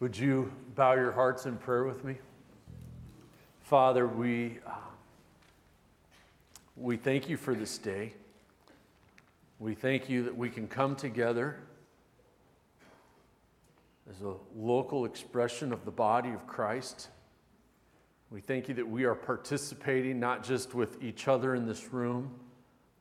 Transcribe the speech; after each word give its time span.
Would 0.00 0.16
you 0.16 0.50
bow 0.76 0.94
your 0.94 1.12
hearts 1.12 1.44
in 1.44 1.58
prayer 1.58 1.84
with 1.84 2.06
me? 2.06 2.16
Father, 3.60 4.06
we, 4.06 4.58
uh, 4.66 4.70
we 6.74 6.96
thank 6.96 7.28
you 7.28 7.36
for 7.36 7.54
this 7.54 7.76
day. 7.76 8.14
We 9.58 9.74
thank 9.74 10.08
you 10.08 10.22
that 10.22 10.34
we 10.34 10.48
can 10.48 10.68
come 10.68 10.96
together 10.96 11.58
as 14.08 14.22
a 14.22 14.36
local 14.56 15.04
expression 15.04 15.70
of 15.70 15.84
the 15.84 15.90
body 15.90 16.30
of 16.30 16.46
Christ. 16.46 17.08
We 18.30 18.40
thank 18.40 18.68
you 18.68 18.74
that 18.76 18.88
we 18.88 19.04
are 19.04 19.14
participating 19.14 20.18
not 20.18 20.42
just 20.42 20.74
with 20.74 21.02
each 21.02 21.28
other 21.28 21.54
in 21.54 21.66
this 21.66 21.92
room, 21.92 22.30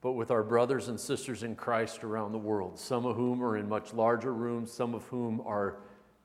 but 0.02 0.12
with 0.14 0.32
our 0.32 0.44
brothers 0.44 0.90
and 0.90 1.00
sisters 1.00 1.44
in 1.44 1.56
Christ 1.56 2.04
around 2.04 2.34
the 2.34 2.38
world, 2.38 2.78
some 2.78 3.06
of 3.06 3.16
whom 3.16 3.42
are 3.42 3.56
in 3.56 3.70
much 3.70 3.94
larger 3.94 4.34
rooms, 4.34 4.70
some 4.70 4.94
of 4.94 5.04
whom 5.06 5.40
are 5.46 5.78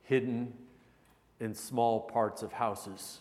hidden 0.02 0.52
in 1.41 1.55
small 1.55 2.01
parts 2.01 2.43
of 2.43 2.52
houses, 2.52 3.20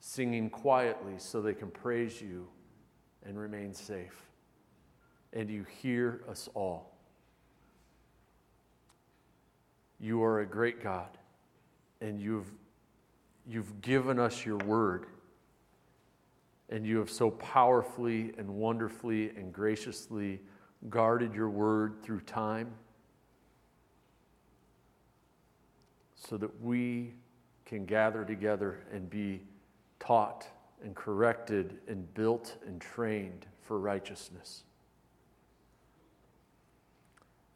singing 0.00 0.50
quietly 0.50 1.14
so 1.18 1.40
they 1.40 1.54
can 1.54 1.70
praise 1.70 2.20
you 2.20 2.46
and 3.24 3.38
remain 3.38 3.72
safe. 3.72 4.22
And 5.32 5.50
you 5.50 5.64
hear 5.82 6.22
us 6.28 6.48
all. 6.54 6.92
You 9.98 10.22
are 10.22 10.40
a 10.40 10.46
great 10.46 10.82
God, 10.82 11.08
and 12.00 12.20
you've, 12.20 12.50
you've 13.48 13.80
given 13.80 14.18
us 14.18 14.44
your 14.44 14.58
word. 14.58 15.06
And 16.68 16.84
you 16.84 16.98
have 16.98 17.10
so 17.10 17.30
powerfully 17.30 18.32
and 18.38 18.48
wonderfully 18.48 19.30
and 19.30 19.52
graciously 19.52 20.40
guarded 20.90 21.34
your 21.34 21.48
word 21.48 22.02
through 22.02 22.20
time 22.20 22.72
so 26.14 26.36
that 26.36 26.62
we 26.62 27.14
can 27.66 27.84
gather 27.84 28.24
together 28.24 28.78
and 28.92 29.10
be 29.10 29.42
taught 29.98 30.46
and 30.82 30.94
corrected 30.94 31.78
and 31.88 32.12
built 32.14 32.56
and 32.66 32.80
trained 32.80 33.44
for 33.60 33.78
righteousness. 33.78 34.62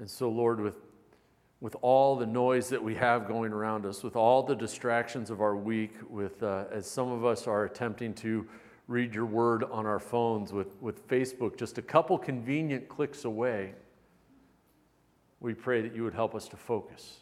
And 0.00 0.10
so, 0.10 0.28
Lord, 0.28 0.60
with, 0.60 0.74
with 1.60 1.76
all 1.80 2.16
the 2.16 2.26
noise 2.26 2.68
that 2.70 2.82
we 2.82 2.94
have 2.96 3.28
going 3.28 3.52
around 3.52 3.86
us, 3.86 4.02
with 4.02 4.16
all 4.16 4.42
the 4.42 4.56
distractions 4.56 5.30
of 5.30 5.40
our 5.40 5.54
week, 5.54 5.92
with, 6.08 6.42
uh, 6.42 6.64
as 6.72 6.90
some 6.90 7.12
of 7.12 7.24
us 7.24 7.46
are 7.46 7.64
attempting 7.64 8.14
to 8.14 8.46
read 8.88 9.14
your 9.14 9.26
word 9.26 9.62
on 9.64 9.86
our 9.86 10.00
phones, 10.00 10.52
with, 10.52 10.80
with 10.80 11.06
Facebook 11.06 11.56
just 11.56 11.78
a 11.78 11.82
couple 11.82 12.18
convenient 12.18 12.88
clicks 12.88 13.24
away, 13.24 13.74
we 15.38 15.54
pray 15.54 15.80
that 15.82 15.94
you 15.94 16.02
would 16.02 16.14
help 16.14 16.34
us 16.34 16.48
to 16.48 16.56
focus 16.56 17.19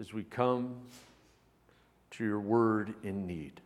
as 0.00 0.14
we 0.14 0.22
come 0.22 0.74
to 2.10 2.24
your 2.24 2.40
word 2.40 2.94
in 3.04 3.26
need. 3.26 3.60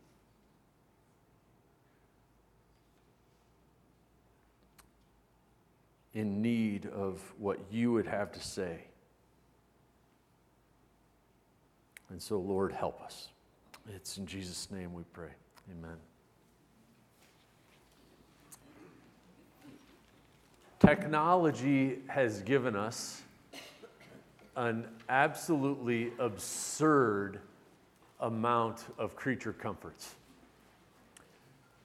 In 6.13 6.43
need 6.43 6.87
of 6.87 7.21
what 7.39 7.59
you 7.71 7.93
would 7.93 8.07
have 8.07 8.33
to 8.33 8.41
say. 8.41 8.79
And 12.11 12.21
so, 12.21 12.39
Lord, 12.39 12.73
help 12.73 13.01
us. 13.03 13.29
It's 13.95 14.19
in 14.19 14.27
Jesus' 14.27 14.69
name 14.71 14.93
we 14.93 15.05
pray. 15.13 15.31
Amen. 15.71 15.97
Technology 20.81 21.99
has 22.09 22.43
given 22.43 22.77
us 22.77 23.23
an 24.57 24.87
absolutely 25.09 26.13
absurd 26.19 27.41
amount 28.21 28.85
of 28.99 29.17
creature 29.17 29.53
comforts. 29.53 30.15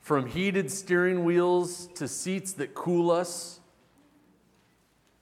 From 0.01 0.25
heated 0.25 0.71
steering 0.71 1.23
wheels 1.23 1.87
to 1.95 2.07
seats 2.07 2.53
that 2.53 2.73
cool 2.73 3.11
us, 3.11 3.59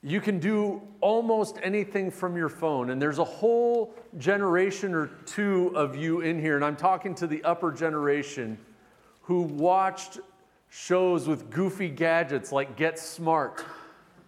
you 0.03 0.21
can 0.21 0.39
do 0.39 0.81
almost 1.01 1.57
anything 1.63 2.11
from 2.11 2.37
your 2.37 2.49
phone. 2.49 2.91
And 2.91 3.01
there's 3.01 3.19
a 3.19 3.23
whole 3.23 3.93
generation 4.17 4.93
or 4.93 5.07
two 5.25 5.71
of 5.75 5.95
you 5.95 6.21
in 6.21 6.39
here, 6.39 6.55
and 6.55 6.63
I'm 6.63 6.75
talking 6.75 7.15
to 7.15 7.27
the 7.27 7.43
upper 7.43 7.71
generation 7.71 8.57
who 9.23 9.41
watched 9.41 10.19
shows 10.69 11.27
with 11.27 11.49
goofy 11.49 11.89
gadgets 11.89 12.51
like 12.51 12.77
Get 12.77 12.99
Smart, 12.99 13.65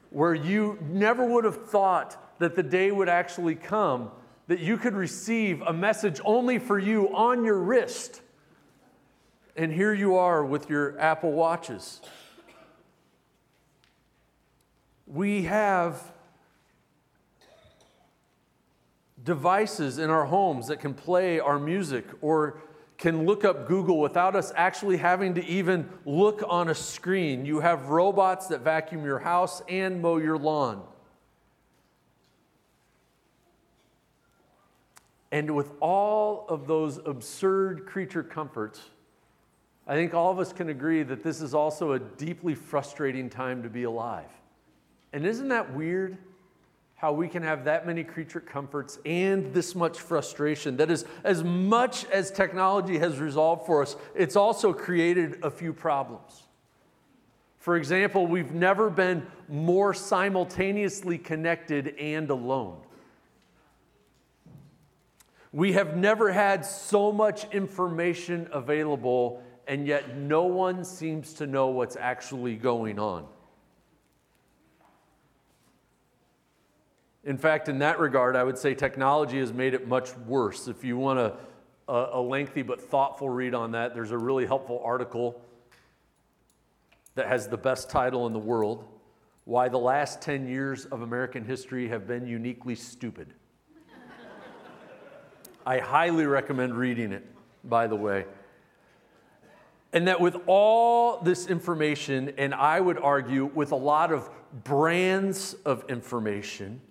where 0.10 0.34
you 0.34 0.78
never 0.82 1.26
would 1.26 1.44
have 1.44 1.68
thought 1.68 2.40
that 2.40 2.56
the 2.56 2.64
day 2.64 2.92
would 2.92 3.10
actually 3.10 3.56
come 3.56 4.12
that 4.48 4.60
you 4.60 4.78
could 4.78 4.96
receive 4.96 5.62
a 5.62 5.72
message 5.72 6.20
only 6.26 6.58
for 6.58 6.80
you 6.80 7.16
on 7.16 7.46
your 7.46 7.60
wrist. 7.60 8.22
And 9.56 9.72
here 9.72 9.94
you 9.94 10.16
are 10.16 10.44
with 10.44 10.70
your 10.70 11.00
Apple 11.00 11.32
Watches. 11.32 12.02
We 15.06 15.44
have 15.44 16.14
devices 19.24 20.00
in 20.00 20.10
our 20.10 20.26
homes 20.26 20.68
that 20.68 20.80
can 20.80 20.96
play 20.96 21.40
our 21.40 21.60
music 21.60 22.06
or 22.22 22.60
can 23.00 23.26
look 23.26 23.46
up 23.46 23.66
Google 23.66 24.00
without 24.00 24.36
us 24.36 24.52
actually 24.56 24.98
having 24.98 25.34
to 25.36 25.46
even 25.46 25.90
look 26.06 26.44
on 26.48 26.68
a 26.68 26.76
screen. 26.76 27.46
You 27.46 27.62
have 27.62 27.88
robots 27.88 28.48
that 28.48 28.60
vacuum 28.60 29.06
your 29.06 29.20
house 29.20 29.64
and 29.70 30.02
mow 30.02 30.18
your 30.18 30.38
lawn. 30.38 30.84
And 35.32 35.56
with 35.56 35.72
all 35.80 36.46
of 36.50 36.68
those 36.68 36.98
absurd 37.06 37.86
creature 37.86 38.24
comforts, 38.24 38.82
I 39.88 39.94
think 39.94 40.14
all 40.14 40.30
of 40.30 40.40
us 40.40 40.52
can 40.52 40.68
agree 40.68 41.02
that 41.04 41.24
this 41.24 41.42
is 41.42 41.54
also 41.54 41.94
a 41.94 42.00
deeply 42.00 42.54
frustrating 42.54 43.30
time 43.30 43.64
to 43.64 43.70
be 43.70 43.84
alive. 43.84 44.30
And 45.14 45.26
isn't 45.26 45.48
that 45.48 45.74
weird? 45.74 46.18
How 47.00 47.14
we 47.14 47.30
can 47.30 47.44
have 47.44 47.64
that 47.64 47.88
many 47.88 48.04
creature 48.04 48.42
comforts 48.42 49.00
and 49.06 49.54
this 49.54 49.74
much 49.74 49.98
frustration. 50.02 50.76
That 50.76 50.92
is, 50.92 51.06
as 51.24 51.46
much 51.46 52.04
as 52.10 52.30
technology 52.30 52.98
has 52.98 53.20
resolved 53.20 53.66
for 53.66 53.82
us, 53.82 53.96
it's 54.14 54.36
also 54.36 54.74
created 54.74 55.40
a 55.42 55.50
few 55.50 55.72
problems. 55.72 56.44
For 57.58 57.78
example, 57.78 58.28
we've 58.28 58.52
never 58.52 58.90
been 58.90 59.26
more 59.48 59.94
simultaneously 59.94 61.18
connected 61.18 61.96
and 61.98 62.30
alone. 62.30 62.82
We 65.54 65.72
have 65.74 65.96
never 65.96 66.34
had 66.34 66.66
so 66.66 67.14
much 67.14 67.46
information 67.54 68.50
available, 68.52 69.42
and 69.68 69.88
yet 69.88 70.18
no 70.18 70.44
one 70.44 70.84
seems 70.84 71.34
to 71.36 71.48
know 71.48 71.68
what's 71.68 71.96
actually 71.96 72.58
going 72.58 73.00
on. 73.00 73.26
In 77.30 77.38
fact, 77.38 77.70
in 77.70 77.78
that 77.78 78.00
regard, 78.00 78.36
I 78.36 78.44
would 78.44 78.58
say 78.58 78.74
technology 78.74 79.38
has 79.38 79.54
made 79.54 79.76
it 79.76 79.88
much 79.88 80.18
worse. 80.26 80.68
If 80.68 80.84
you 80.84 80.98
want 80.98 81.20
a, 81.20 81.36
a, 81.88 82.20
lengthy 82.20 82.64
but 82.64 82.82
thoughtful 82.82 83.30
read 83.30 83.54
on 83.54 83.74
that, 83.74 83.94
there's 83.94 84.10
a 84.10 84.18
really 84.18 84.48
helpful 84.48 84.82
article 84.84 85.40
that 87.14 87.28
has 87.28 87.48
the 87.48 87.56
best 87.56 87.88
title 87.88 88.26
in 88.26 88.34
the 88.34 88.40
world 88.40 88.84
Why 89.46 89.70
the 89.70 89.78
Last 89.78 90.24
10 90.24 90.48
Years 90.48 90.86
of 90.86 91.04
American 91.04 91.46
History 91.46 91.88
Have 91.90 92.08
Been 92.08 92.26
Uniquely 92.26 92.74
Stupid. 92.74 93.36
I 95.68 95.78
highly 95.78 96.26
recommend 96.26 96.74
reading 96.74 97.12
it, 97.12 97.28
by 97.64 97.86
the 97.86 97.96
way. 97.96 98.26
And 99.94 100.08
that 100.08 100.20
with 100.20 100.36
all 100.48 101.22
this 101.22 101.46
information, 101.46 102.34
and 102.40 102.56
I 102.56 102.80
would 102.80 102.98
argue 102.98 103.46
with 103.54 103.72
a 103.72 103.76
lot 103.76 104.12
of 104.12 104.28
brands 104.64 105.54
of 105.64 105.86
information, 105.90 106.82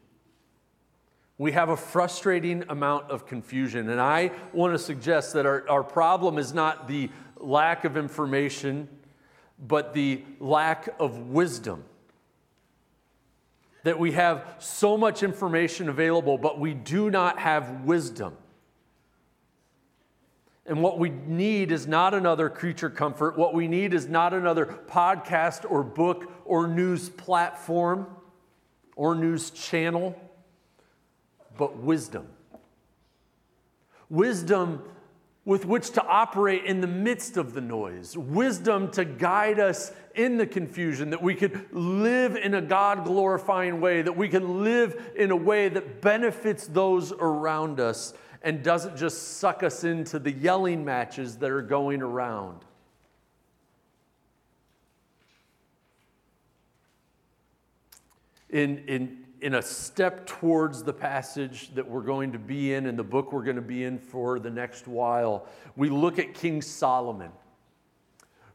we 1.39 1.53
have 1.53 1.69
a 1.69 1.77
frustrating 1.77 2.65
amount 2.69 3.11
of 3.11 3.25
confusion. 3.25 3.89
And 3.89 4.01
I 4.01 4.33
want 4.53 4.75
to 4.75 4.79
suggest 4.79 5.33
that 5.35 5.47
our, 5.47 5.69
our 5.69 5.85
problem 5.85 6.37
is 6.37 6.53
not 6.53 6.89
the 6.89 7.11
lack 7.37 7.85
of 7.85 7.97
information, 7.97 8.89
but 9.59 9.95
the 9.95 10.23
lack 10.41 10.89
of 10.99 11.29
wisdom. 11.29 11.85
That 13.85 14.01
we 14.01 14.13
have 14.13 14.57
so 14.59 14.99
much 14.99 15.23
information 15.23 15.89
available, 15.89 16.39
but 16.39 16.59
we 16.59 16.75
do 16.75 17.09
not 17.09 17.39
have 17.39 17.85
wisdom. 17.85 18.37
And 20.67 20.83
what 20.83 20.99
we 20.99 21.09
need 21.09 21.71
is 21.73 21.87
not 21.87 22.13
another 22.13 22.51
creature 22.51 22.91
comfort. 22.91 23.39
What 23.39 23.55
we 23.55 23.69
need 23.69 23.95
is 23.95 24.07
not 24.07 24.35
another 24.35 24.67
podcast 24.67 25.65
or 25.71 25.83
book 25.83 26.31
or 26.45 26.67
news 26.67 27.09
platform 27.09 28.07
or 28.95 29.15
news 29.15 29.51
channel, 29.51 30.21
but 31.59 31.77
wisdom. 31.77 32.27
Wisdom 34.09 34.83
with 35.49 35.65
which 35.65 35.93
to 35.93 36.05
operate 36.05 36.65
in 36.65 36.83
the 36.83 36.87
midst 36.87 37.39
of 37.39 37.55
the 37.55 37.61
noise, 37.61 38.19
wisdom 38.19 38.91
to 38.91 39.03
guide 39.03 39.59
us 39.59 39.93
in 40.15 40.37
the 40.37 40.47
confusion, 40.47 41.09
that 41.09 41.23
we 41.23 41.35
could 41.35 41.67
live 41.73 42.37
in 42.37 42.53
a 42.53 42.61
God 42.61 43.05
glorifying 43.05 43.81
way, 43.81 44.03
that 44.03 44.15
we 44.15 44.29
can 44.29 44.63
live 44.63 45.11
in 45.17 45.31
a 45.31 45.37
way 45.37 45.71
that 45.71 46.03
benefits 46.03 46.67
those 46.67 47.13
around 47.13 47.81
us 47.81 48.13
and 48.43 48.63
doesn't 48.63 48.95
just 48.99 49.39
suck 49.39 49.63
us 49.63 49.85
into 49.85 50.19
the 50.19 50.33
yelling 50.33 50.85
matches 50.85 51.39
that 51.39 51.51
are 51.51 51.63
going 51.63 52.03
around. 52.03 52.63
In, 58.51 58.85
in 58.87 59.18
in 59.41 59.55
a 59.55 59.63
step 59.63 60.27
towards 60.27 60.83
the 60.83 60.93
passage 60.93 61.75
that 61.75 61.89
we're 61.89 62.03
going 62.03 62.33
to 62.33 62.39
be 62.39 62.75
in 62.75 62.87
and 62.87 62.99
the 62.99 63.05
book 63.05 63.33
we're 63.33 63.45
going 63.45 63.57
to 63.57 63.63
be 63.63 63.85
in 63.85 63.99
for 63.99 64.39
the 64.39 64.51
next 64.51 64.89
while, 64.89 65.47
we 65.77 65.89
look 65.89 66.19
at 66.19 66.35
King 66.35 66.61
Solomon, 66.61 67.31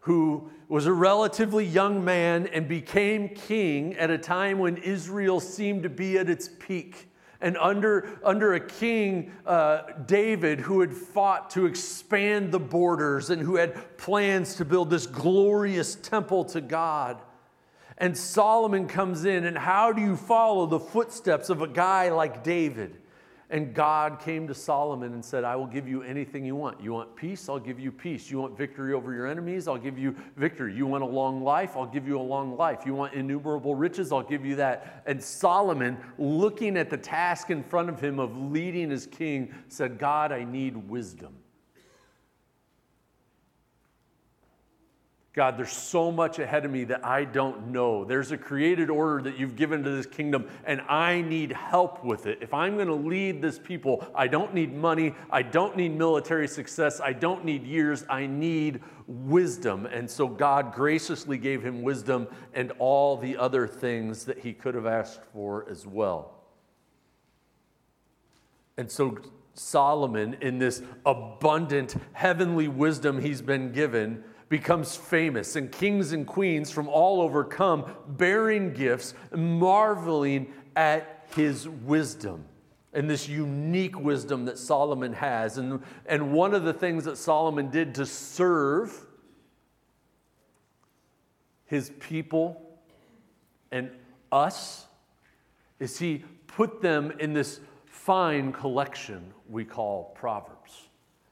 who 0.02 0.50
was 0.68 0.86
a 0.86 0.94
relatively 0.94 1.66
young 1.66 2.04
man 2.04 2.48
and 2.48 2.68
became 2.68 3.30
king 3.30 3.96
at 3.96 4.10
a 4.10 4.18
time 4.18 4.60
when 4.60 4.78
Israel 4.78 5.40
seemed 5.40 5.84
to 5.84 5.90
be 5.90 6.18
at 6.18 6.30
its 6.30 6.50
peak. 6.60 7.10
And 7.40 7.58
under, 7.58 8.20
under 8.24 8.54
a 8.54 8.60
king, 8.60 9.32
uh, 9.46 9.82
David, 10.06 10.62
who 10.62 10.80
had 10.80 10.94
fought 10.94 11.50
to 11.52 11.66
expand 11.66 12.52
the 12.52 12.60
borders 12.60 13.30
and 13.30 13.42
who 13.42 13.56
had 13.56 13.98
plans 13.98 14.56
to 14.56 14.66
build 14.66 14.90
this 14.90 15.08
glorious 15.08 15.96
temple 15.96 16.46
to 16.46 16.62
God. 16.62 17.22
And 17.98 18.18
Solomon 18.18 18.88
comes 18.88 19.26
in, 19.26 19.46
and 19.46 19.58
how 19.58 19.92
do 19.92 20.02
you 20.02 20.16
follow 20.16 20.66
the 20.66 20.80
footsteps 20.80 21.50
of 21.50 21.62
a 21.62 21.68
guy 21.68 22.10
like 22.10 22.44
David? 22.44 22.98
And 23.50 23.76
God 23.76 24.20
came 24.20 24.48
to 24.48 24.56
Solomon 24.56 25.14
and 25.14 25.24
said, 25.24 25.44
I 25.44 25.56
will 25.56 25.68
give 25.68 25.88
you 25.88 26.02
anything 26.02 26.44
you 26.44 26.56
want. 26.56 26.82
You 26.82 26.92
want 26.92 27.16
peace? 27.16 27.48
I'll 27.48 27.60
give 27.60 27.80
you 27.80 27.92
peace. 27.92 28.32
You 28.32 28.40
want 28.40 28.58
victory 28.58 28.96
over 28.96 29.14
your 29.14 29.28
enemies? 29.28 29.68
I'll 29.68 29.78
give 29.78 30.00
you 30.00 30.16
victory. 30.38 30.74
You 30.74 30.88
want 30.88 31.04
a 31.04 31.08
long 31.08 31.44
life? 31.44 31.78
I'll 31.78 31.86
give 31.86 32.08
you 32.08 32.20
a 32.20 32.22
long 32.22 32.58
life. 32.58 32.80
You 32.84 32.96
want 32.96 33.14
innumerable 33.14 33.76
riches? 33.76 34.12
I'll 34.12 34.24
give 34.24 34.44
you 34.44 34.56
that. 34.56 35.04
And 35.06 35.24
Solomon, 35.24 35.98
looking 36.18 36.78
at 36.78 36.90
the 36.90 36.98
task 36.98 37.52
in 37.52 37.62
front 37.62 37.90
of 37.90 38.02
him 38.02 38.20
of 38.20 38.36
leading 38.36 38.90
his 38.90 39.06
king, 39.06 39.54
said, 39.68 40.00
God, 40.00 40.32
I 40.32 40.46
need 40.46 40.76
wisdom. 40.90 41.36
God, 45.34 45.58
there's 45.58 45.72
so 45.72 46.12
much 46.12 46.38
ahead 46.38 46.64
of 46.64 46.70
me 46.70 46.84
that 46.84 47.04
I 47.04 47.26
don't 47.26 47.70
know. 47.70 48.06
There's 48.06 48.32
a 48.32 48.38
created 48.38 48.92
order 48.92 49.24
that 49.24 49.40
you've 49.40 49.56
given 49.56 49.84
to 49.84 49.90
this 49.90 50.06
kingdom, 50.06 50.48
and 50.64 50.80
I 50.82 51.22
need 51.22 51.52
help 51.52 52.04
with 52.04 52.28
it. 52.28 52.38
If 52.42 52.54
I'm 52.54 52.76
going 52.76 52.88
to 52.88 52.94
lead 52.94 53.42
this 53.42 53.58
people, 53.58 54.06
I 54.14 54.28
don't 54.28 54.54
need 54.54 54.76
money. 54.76 55.16
I 55.32 55.42
don't 55.42 55.76
need 55.76 55.98
military 55.98 56.48
success. 56.48 57.02
I 57.02 57.14
don't 57.14 57.44
need 57.46 57.64
years. 57.64 58.06
I 58.08 58.28
need 58.28 58.82
wisdom. 59.08 59.88
And 59.88 60.08
so 60.08 60.28
God 60.28 60.72
graciously 60.76 61.40
gave 61.40 61.64
him 61.64 61.82
wisdom 61.82 62.28
and 62.54 62.72
all 62.78 63.18
the 63.18 63.36
other 63.36 63.66
things 63.66 64.26
that 64.26 64.38
he 64.38 64.54
could 64.54 64.76
have 64.76 64.86
asked 64.86 65.22
for 65.34 65.68
as 65.68 65.88
well. 65.88 66.44
And 68.78 68.90
so 68.90 69.18
Solomon, 69.56 70.38
in 70.42 70.60
this 70.60 70.84
abundant 71.08 71.96
heavenly 72.14 72.68
wisdom 72.68 73.20
he's 73.20 73.42
been 73.42 73.72
given, 73.72 74.24
becomes 74.54 74.96
famous, 74.96 75.56
and 75.56 75.72
kings 75.72 76.12
and 76.12 76.28
queens 76.28 76.70
from 76.70 76.88
all 76.88 77.24
over 77.24 77.44
come 77.44 77.92
bearing 78.08 78.72
gifts, 78.72 79.16
marveling 79.36 80.54
at 80.76 81.26
his 81.36 81.68
wisdom 81.68 82.46
and 82.94 83.10
this 83.10 83.28
unique 83.28 84.00
wisdom 84.00 84.46
that 84.46 84.60
Solomon 84.60 85.12
has. 85.14 85.58
And, 85.58 85.82
and 86.06 86.32
one 86.32 86.54
of 86.54 86.66
the 86.66 86.72
things 86.72 87.06
that 87.06 87.18
Solomon 87.18 87.72
did 87.72 87.96
to 87.96 88.06
serve 88.06 89.08
his 91.66 91.90
people 92.00 92.78
and 93.72 93.90
us 94.32 94.86
is 95.80 95.98
he 95.98 96.26
put 96.46 96.80
them 96.80 97.12
in 97.20 97.34
this 97.34 97.60
fine 97.88 98.54
collection 98.54 99.34
we 99.50 99.66
call 99.66 100.14
Proverbs. 100.14 100.53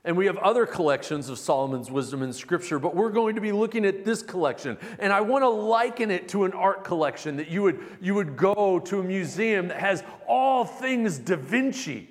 And 0.03 0.17
we 0.17 0.25
have 0.25 0.37
other 0.37 0.65
collections 0.65 1.29
of 1.29 1.37
Solomon's 1.37 1.91
wisdom 1.91 2.23
in 2.23 2.33
Scripture, 2.33 2.79
but 2.79 2.95
we're 2.95 3.11
going 3.11 3.35
to 3.35 3.41
be 3.41 3.51
looking 3.51 3.85
at 3.85 4.03
this 4.03 4.23
collection. 4.23 4.77
And 4.97 5.13
I 5.13 5.21
want 5.21 5.43
to 5.43 5.49
liken 5.49 6.09
it 6.09 6.27
to 6.29 6.43
an 6.45 6.53
art 6.53 6.83
collection 6.83 7.37
that 7.37 7.49
you 7.49 7.61
would, 7.61 7.79
you 8.01 8.15
would 8.15 8.35
go 8.35 8.79
to 8.79 8.99
a 8.99 9.03
museum 9.03 9.67
that 9.67 9.79
has 9.79 10.03
all 10.27 10.65
things 10.65 11.19
Da 11.19 11.35
Vinci. 11.35 12.09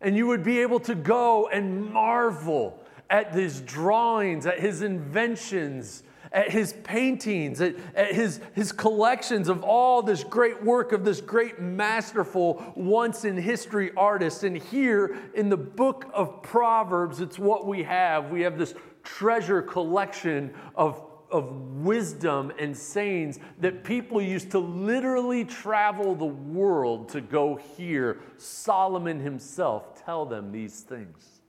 And 0.00 0.16
you 0.16 0.28
would 0.28 0.44
be 0.44 0.60
able 0.60 0.78
to 0.80 0.94
go 0.94 1.48
and 1.48 1.92
marvel 1.92 2.80
at 3.10 3.34
his 3.34 3.60
drawings, 3.60 4.46
at 4.46 4.60
his 4.60 4.82
inventions, 4.82 6.04
at 6.32 6.50
his 6.50 6.72
paintings, 6.84 7.60
at, 7.60 7.76
at, 7.94 8.14
his, 8.14 8.40
his 8.54 8.72
collections 8.72 9.48
of 9.48 9.62
all 9.62 10.02
this 10.02 10.24
great 10.24 10.62
work 10.62 10.92
of 10.92 11.04
this 11.04 11.20
great 11.20 11.60
masterful, 11.60 12.72
once 12.74 13.24
in 13.24 13.36
history 13.36 13.92
artist. 13.96 14.42
And 14.44 14.56
here 14.56 15.16
in 15.34 15.48
the 15.48 15.56
book 15.56 16.10
of 16.12 16.42
Proverbs, 16.42 17.20
it's 17.20 17.38
what 17.38 17.66
we 17.66 17.82
have. 17.82 18.30
We 18.30 18.40
have 18.42 18.58
this 18.58 18.74
treasure 19.04 19.60
collection 19.60 20.54
of, 20.74 21.04
of 21.30 21.52
wisdom 21.52 22.52
and 22.58 22.76
sayings 22.76 23.38
that 23.60 23.84
people 23.84 24.22
used 24.22 24.50
to 24.52 24.58
literally 24.58 25.44
travel 25.44 26.14
the 26.14 26.24
world 26.24 27.10
to 27.10 27.20
go 27.20 27.56
hear 27.76 28.20
Solomon 28.38 29.20
himself 29.20 30.02
tell 30.02 30.24
them 30.24 30.50
these 30.50 30.80
things. 30.80 31.40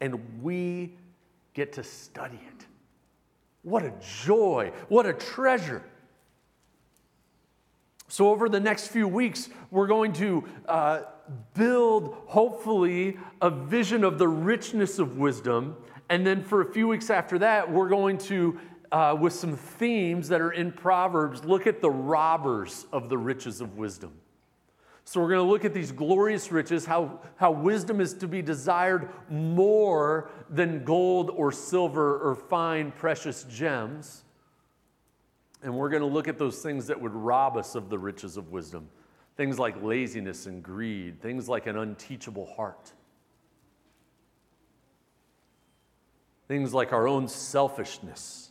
And 0.00 0.42
we 0.42 0.96
get 1.54 1.72
to 1.74 1.84
study 1.84 2.40
it. 2.56 2.59
What 3.62 3.84
a 3.84 3.92
joy. 4.24 4.72
What 4.88 5.06
a 5.06 5.12
treasure. 5.12 5.82
So, 8.08 8.28
over 8.30 8.48
the 8.48 8.58
next 8.58 8.88
few 8.88 9.06
weeks, 9.06 9.48
we're 9.70 9.86
going 9.86 10.12
to 10.14 10.44
uh, 10.66 11.02
build, 11.54 12.16
hopefully, 12.26 13.16
a 13.40 13.50
vision 13.50 14.02
of 14.02 14.18
the 14.18 14.26
richness 14.26 14.98
of 14.98 15.16
wisdom. 15.16 15.76
And 16.08 16.26
then 16.26 16.42
for 16.42 16.60
a 16.60 16.72
few 16.72 16.88
weeks 16.88 17.08
after 17.08 17.38
that, 17.38 17.70
we're 17.70 17.88
going 17.88 18.18
to, 18.18 18.58
uh, 18.90 19.16
with 19.20 19.32
some 19.32 19.56
themes 19.56 20.28
that 20.28 20.40
are 20.40 20.50
in 20.50 20.72
Proverbs, 20.72 21.44
look 21.44 21.68
at 21.68 21.80
the 21.80 21.90
robbers 21.90 22.86
of 22.92 23.08
the 23.08 23.16
riches 23.16 23.60
of 23.60 23.76
wisdom. 23.76 24.12
So, 25.10 25.20
we're 25.20 25.30
going 25.30 25.44
to 25.44 25.50
look 25.50 25.64
at 25.64 25.74
these 25.74 25.90
glorious 25.90 26.52
riches, 26.52 26.86
how, 26.86 27.18
how 27.34 27.50
wisdom 27.50 28.00
is 28.00 28.14
to 28.14 28.28
be 28.28 28.42
desired 28.42 29.08
more 29.28 30.30
than 30.48 30.84
gold 30.84 31.30
or 31.30 31.50
silver 31.50 32.18
or 32.18 32.36
fine, 32.36 32.92
precious 32.92 33.42
gems. 33.50 34.22
And 35.64 35.74
we're 35.74 35.88
going 35.88 36.02
to 36.02 36.06
look 36.06 36.28
at 36.28 36.38
those 36.38 36.62
things 36.62 36.86
that 36.86 37.00
would 37.00 37.12
rob 37.12 37.56
us 37.56 37.74
of 37.74 37.90
the 37.90 37.98
riches 37.98 38.36
of 38.36 38.52
wisdom 38.52 38.88
things 39.36 39.58
like 39.58 39.82
laziness 39.82 40.46
and 40.46 40.62
greed, 40.62 41.20
things 41.20 41.48
like 41.48 41.66
an 41.66 41.76
unteachable 41.76 42.46
heart, 42.46 42.92
things 46.46 46.72
like 46.72 46.92
our 46.92 47.08
own 47.08 47.26
selfishness. 47.26 48.49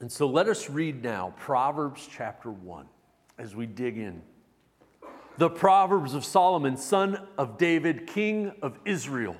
And 0.00 0.10
so 0.10 0.28
let 0.28 0.48
us 0.48 0.70
read 0.70 1.02
now 1.02 1.34
Proverbs 1.38 2.08
chapter 2.10 2.50
1 2.50 2.86
as 3.36 3.56
we 3.56 3.66
dig 3.66 3.98
in. 3.98 4.22
The 5.38 5.50
Proverbs 5.50 6.14
of 6.14 6.24
Solomon, 6.24 6.76
son 6.76 7.26
of 7.36 7.58
David, 7.58 8.06
king 8.06 8.52
of 8.62 8.78
Israel. 8.84 9.36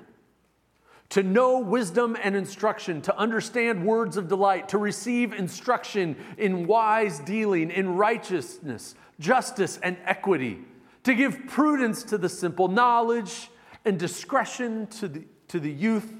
To 1.09 1.23
know 1.23 1.59
wisdom 1.59 2.17
and 2.21 2.35
instruction, 2.35 3.01
to 3.03 3.17
understand 3.17 3.85
words 3.85 4.15
of 4.17 4.27
delight, 4.27 4.69
to 4.69 4.77
receive 4.77 5.33
instruction 5.33 6.17
in 6.37 6.67
wise 6.67 7.19
dealing, 7.19 7.71
in 7.71 7.95
righteousness, 7.95 8.95
justice, 9.19 9.79
and 9.81 9.97
equity, 10.05 10.59
to 11.03 11.15
give 11.15 11.47
prudence 11.47 12.03
to 12.03 12.17
the 12.17 12.29
simple, 12.29 12.67
knowledge 12.67 13.49
and 13.85 13.97
discretion 13.97 14.87
to 14.87 15.07
the, 15.07 15.23
to 15.47 15.59
the 15.59 15.71
youth. 15.71 16.13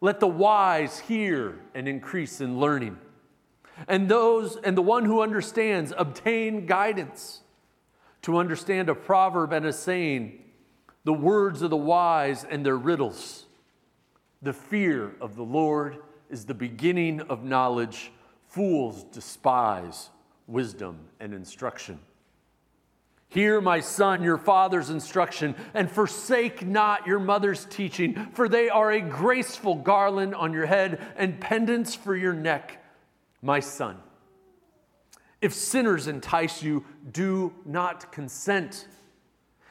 Let 0.00 0.20
the 0.20 0.26
wise 0.26 0.98
hear 0.98 1.60
and 1.74 1.86
increase 1.86 2.40
in 2.40 2.58
learning 2.58 2.98
and 3.88 4.08
those 4.08 4.56
and 4.56 4.76
the 4.76 4.82
one 4.82 5.04
who 5.04 5.22
understands 5.22 5.92
obtain 5.96 6.66
guidance. 6.66 7.40
To 8.22 8.36
understand 8.36 8.90
a 8.90 8.94
proverb 8.94 9.52
and 9.52 9.64
a 9.64 9.72
saying 9.72 10.40
the 11.04 11.12
words 11.12 11.62
of 11.62 11.70
the 11.70 11.76
wise 11.76 12.44
and 12.44 12.64
their 12.64 12.76
riddles. 12.76 13.46
The 14.42 14.52
fear 14.52 15.14
of 15.20 15.36
the 15.36 15.42
lord 15.42 15.98
is 16.28 16.44
the 16.44 16.54
beginning 16.54 17.20
of 17.22 17.44
knowledge. 17.44 18.12
Fools 18.48 19.04
despise 19.04 20.10
wisdom 20.46 20.98
and 21.18 21.32
instruction. 21.32 21.98
Hear, 23.28 23.60
my 23.60 23.78
son, 23.78 24.24
your 24.24 24.38
father's 24.38 24.90
instruction, 24.90 25.54
and 25.72 25.88
forsake 25.88 26.66
not 26.66 27.06
your 27.06 27.20
mother's 27.20 27.64
teaching, 27.66 28.28
for 28.32 28.48
they 28.48 28.68
are 28.68 28.90
a 28.90 29.00
graceful 29.00 29.76
garland 29.76 30.34
on 30.34 30.52
your 30.52 30.66
head 30.66 31.00
and 31.16 31.40
pendants 31.40 31.94
for 31.94 32.16
your 32.16 32.32
neck. 32.32 32.79
My 33.42 33.60
son, 33.60 33.96
if 35.40 35.54
sinners 35.54 36.06
entice 36.06 36.62
you, 36.62 36.84
do 37.12 37.54
not 37.64 38.12
consent. 38.12 38.86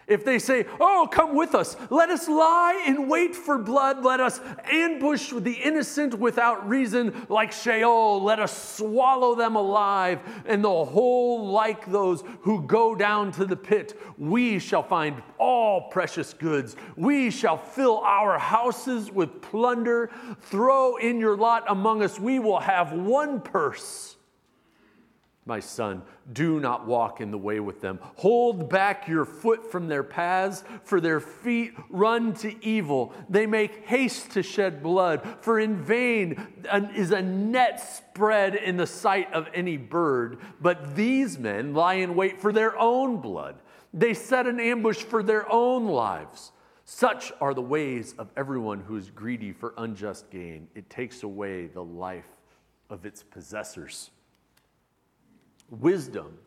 If 0.09 0.25
they 0.25 0.39
say, 0.39 0.65
Oh, 0.79 1.07
come 1.09 1.35
with 1.35 1.53
us, 1.53 1.77
let 1.89 2.09
us 2.09 2.27
lie 2.27 2.83
in 2.87 3.07
wait 3.07 3.35
for 3.35 3.57
blood, 3.57 4.03
let 4.03 4.19
us 4.19 4.41
ambush 4.65 5.31
the 5.31 5.53
innocent 5.53 6.15
without 6.15 6.67
reason, 6.67 7.27
like 7.29 7.51
Sheol, 7.51 8.21
let 8.23 8.39
us 8.39 8.75
swallow 8.75 9.35
them 9.35 9.55
alive, 9.55 10.19
and 10.45 10.63
the 10.63 10.85
whole 10.85 11.47
like 11.51 11.85
those 11.85 12.23
who 12.41 12.63
go 12.63 12.95
down 12.95 13.31
to 13.33 13.45
the 13.45 13.55
pit. 13.55 13.99
We 14.17 14.59
shall 14.59 14.83
find 14.83 15.21
all 15.37 15.89
precious 15.89 16.33
goods. 16.33 16.75
We 16.95 17.29
shall 17.29 17.57
fill 17.57 17.99
our 17.99 18.39
houses 18.39 19.11
with 19.11 19.41
plunder. 19.41 20.09
Throw 20.41 20.97
in 20.97 21.19
your 21.19 21.37
lot 21.37 21.65
among 21.67 22.01
us. 22.01 22.19
We 22.19 22.39
will 22.39 22.59
have 22.59 22.91
one 22.93 23.41
purse. 23.41 24.17
My 25.49 25.59
son, 25.59 26.03
do 26.31 26.59
not 26.59 26.85
walk 26.85 27.21
in 27.21 27.31
the 27.31 27.37
way 27.39 27.59
with 27.59 27.81
them. 27.81 27.97
Hold 28.17 28.69
back 28.69 29.07
your 29.07 29.25
foot 29.25 29.71
from 29.71 29.87
their 29.87 30.03
paths, 30.03 30.63
for 30.83 31.01
their 31.01 31.19
feet 31.19 31.73
run 31.89 32.35
to 32.35 32.53
evil. 32.63 33.13
They 33.29 33.47
make 33.47 33.87
haste 33.87 34.29
to 34.33 34.43
shed 34.43 34.83
blood, 34.83 35.27
for 35.41 35.59
in 35.59 35.83
vain 35.83 36.47
is 36.95 37.09
a 37.09 37.23
net 37.23 37.81
spread 37.81 38.53
in 38.53 38.77
the 38.77 38.85
sight 38.85 39.33
of 39.33 39.47
any 39.55 39.75
bird. 39.75 40.37
But 40.61 40.95
these 40.95 41.39
men 41.39 41.73
lie 41.73 41.95
in 41.95 42.13
wait 42.13 42.39
for 42.39 42.53
their 42.53 42.77
own 42.77 43.19
blood. 43.19 43.55
They 43.91 44.13
set 44.13 44.45
an 44.45 44.59
ambush 44.59 44.97
for 44.97 45.23
their 45.23 45.51
own 45.51 45.87
lives. 45.87 46.51
Such 46.85 47.31
are 47.41 47.55
the 47.55 47.61
ways 47.63 48.13
of 48.19 48.29
everyone 48.37 48.81
who 48.81 48.97
is 48.97 49.09
greedy 49.09 49.51
for 49.51 49.73
unjust 49.79 50.29
gain. 50.29 50.67
It 50.75 50.91
takes 50.91 51.23
away 51.23 51.65
the 51.65 51.83
life 51.83 52.29
of 52.91 53.03
its 53.03 53.23
possessors. 53.23 54.11
Wisdom 55.71 56.37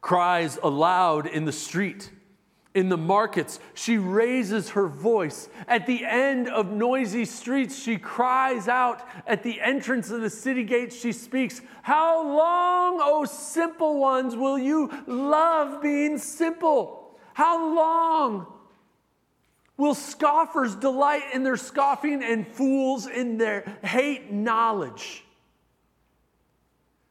cries 0.00 0.58
aloud 0.62 1.26
in 1.26 1.44
the 1.44 1.52
street. 1.52 2.10
In 2.74 2.90
the 2.90 2.96
markets, 2.96 3.58
she 3.72 3.96
raises 3.96 4.70
her 4.70 4.86
voice. 4.86 5.48
At 5.66 5.86
the 5.86 6.04
end 6.04 6.48
of 6.48 6.70
noisy 6.70 7.24
streets, 7.24 7.76
she 7.76 7.96
cries 7.96 8.68
out. 8.68 9.02
At 9.26 9.42
the 9.42 9.60
entrance 9.62 10.10
of 10.10 10.20
the 10.20 10.30
city 10.30 10.62
gates, 10.62 10.94
she 10.94 11.12
speaks, 11.12 11.62
How 11.82 12.22
long, 12.22 12.98
O 13.00 13.24
simple 13.24 13.98
ones, 13.98 14.36
will 14.36 14.58
you 14.58 14.90
love 15.06 15.80
being 15.80 16.18
simple? 16.18 17.18
How 17.32 17.74
long 17.74 18.46
will 19.76 19.94
scoffers 19.94 20.74
delight 20.74 21.24
in 21.34 21.42
their 21.42 21.56
scoffing 21.56 22.22
and 22.22 22.46
fools 22.46 23.06
in 23.06 23.38
their 23.38 23.78
hate 23.82 24.30
knowledge? 24.30 25.25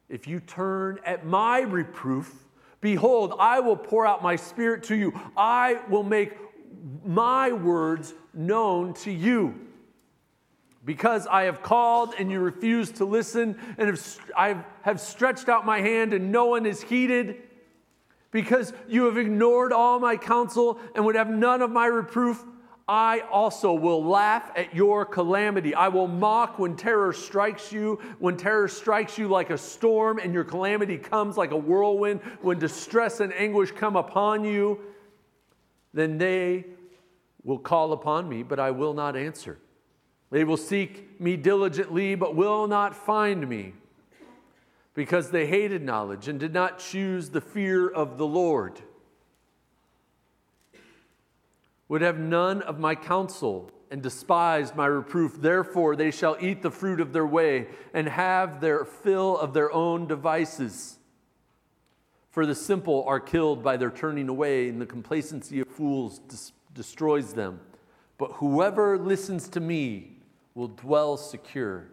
If 0.10 0.28
you 0.28 0.40
turn 0.40 1.00
at 1.06 1.26
my 1.26 1.62
reproof, 1.62 2.34
behold, 2.82 3.34
I 3.40 3.60
will 3.60 3.78
pour 3.78 4.06
out 4.06 4.22
my 4.22 4.36
spirit 4.36 4.84
to 4.84 4.96
you. 4.96 5.20
I 5.36 5.82
will 5.90 6.04
make 6.04 6.34
my 7.04 7.52
words 7.52 8.14
known 8.34 8.94
to 8.96 9.12
you. 9.12 9.60
Because 10.84 11.26
I 11.26 11.44
have 11.44 11.64
called 11.64 12.14
and 12.20 12.30
you 12.30 12.40
refuse 12.40 12.92
to 12.92 13.06
listen, 13.06 13.58
and 13.80 13.88
have, 13.90 14.20
I 14.38 14.64
have 14.84 15.02
stretched 15.02 15.50
out 15.50 15.66
my 15.66 15.82
hand 15.82 16.14
and 16.14 16.32
no 16.32 16.46
one 16.46 16.68
is 16.68 16.84
heeded, 16.84 17.42
because 18.30 18.72
you 18.88 19.06
have 19.06 19.18
ignored 19.18 19.74
all 19.74 20.00
my 20.00 20.18
counsel 20.18 20.80
and 20.94 21.04
would 21.06 21.16
have 21.16 21.30
none 21.30 21.64
of 21.64 21.72
my 21.72 21.88
reproof, 21.88 22.44
I 22.88 23.22
also 23.32 23.74
will 23.74 24.04
laugh 24.04 24.52
at 24.56 24.76
your 24.76 25.06
calamity. 25.06 25.74
I 25.74 25.88
will 25.88 26.08
mock 26.08 26.60
when 26.60 26.76
terror 26.76 27.14
strikes 27.14 27.72
you, 27.72 28.00
when 28.20 28.38
terror 28.38 28.68
strikes 28.68 29.18
you 29.18 29.28
like 29.28 29.50
a 29.50 29.58
storm 29.58 30.20
and 30.20 30.34
your 30.34 30.44
calamity 30.44 30.98
comes 30.98 31.36
like 31.36 31.50
a 31.50 31.58
whirlwind, 31.58 32.22
when 32.42 32.60
distress 32.60 33.22
and 33.22 33.34
anguish 33.34 33.72
come 33.72 33.96
upon 33.96 34.44
you, 34.44 34.80
then 35.94 36.20
they 36.20 36.66
will 37.44 37.58
call 37.58 37.92
upon 37.92 38.30
me, 38.30 38.44
but 38.44 38.60
I 38.60 38.70
will 38.70 38.94
not 38.94 39.16
answer. 39.16 39.58
They 40.30 40.44
will 40.44 40.58
seek 40.58 41.20
me 41.20 41.38
diligently, 41.38 42.14
but 42.14 42.36
will 42.36 42.68
not 42.68 42.96
find 42.96 43.48
me, 43.48 43.74
because 44.94 45.32
they 45.32 45.48
hated 45.48 45.82
knowledge 45.82 46.28
and 46.28 46.40
did 46.40 46.54
not 46.54 46.78
choose 46.78 47.30
the 47.30 47.42
fear 47.42 47.88
of 47.90 48.18
the 48.18 48.28
Lord 48.28 48.82
would 51.88 52.02
have 52.02 52.18
none 52.18 52.62
of 52.64 52.80
my 52.80 52.96
counsel 52.96 53.72
and 53.92 54.02
despised 54.02 54.76
my 54.76 54.88
reproof. 54.88 55.36
Therefore, 55.40 55.96
they 55.96 56.12
shall 56.12 56.36
eat 56.40 56.62
the 56.62 56.72
fruit 56.72 57.00
of 57.00 57.14
their 57.14 57.26
way 57.26 57.68
and 57.94 58.08
have 58.08 58.60
their 58.60 58.84
fill 58.84 59.38
of 59.38 59.54
their 59.54 59.72
own 59.72 60.08
devices. 60.08 60.98
For 62.32 62.46
the 62.46 62.56
simple 62.56 63.04
are 63.08 63.20
killed 63.20 63.64
by 63.64 63.78
their 63.78 63.92
turning 63.92 64.28
away, 64.28 64.68
and 64.68 64.82
the 64.82 64.86
complacency 64.86 65.60
of 65.62 65.68
fools 65.68 66.20
destroys 66.74 67.34
them. 67.34 67.60
But 68.18 68.34
whoever 68.34 68.98
listens 68.98 69.48
to 69.50 69.60
me 69.60 70.18
will 70.56 70.70
dwell 70.70 71.18
secure 71.18 71.88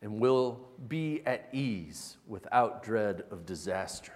and 0.00 0.18
will 0.18 0.60
be 0.88 1.22
at 1.26 1.48
ease 1.52 2.16
without 2.26 2.82
dread 2.82 3.24
of 3.30 3.46
disaster. 3.46 4.12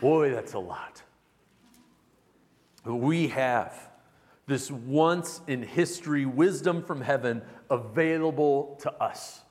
Boy, 0.00 0.30
that's 0.30 0.54
a 0.54 0.58
lot 0.58 1.02
we 2.84 3.28
have 3.28 3.90
this 4.46 4.70
once 4.70 5.40
in 5.46 5.62
history 5.62 6.26
wisdom 6.26 6.82
from 6.82 7.00
heaven 7.00 7.42
available 7.70 8.78
to 8.82 8.92
us. 8.94 9.42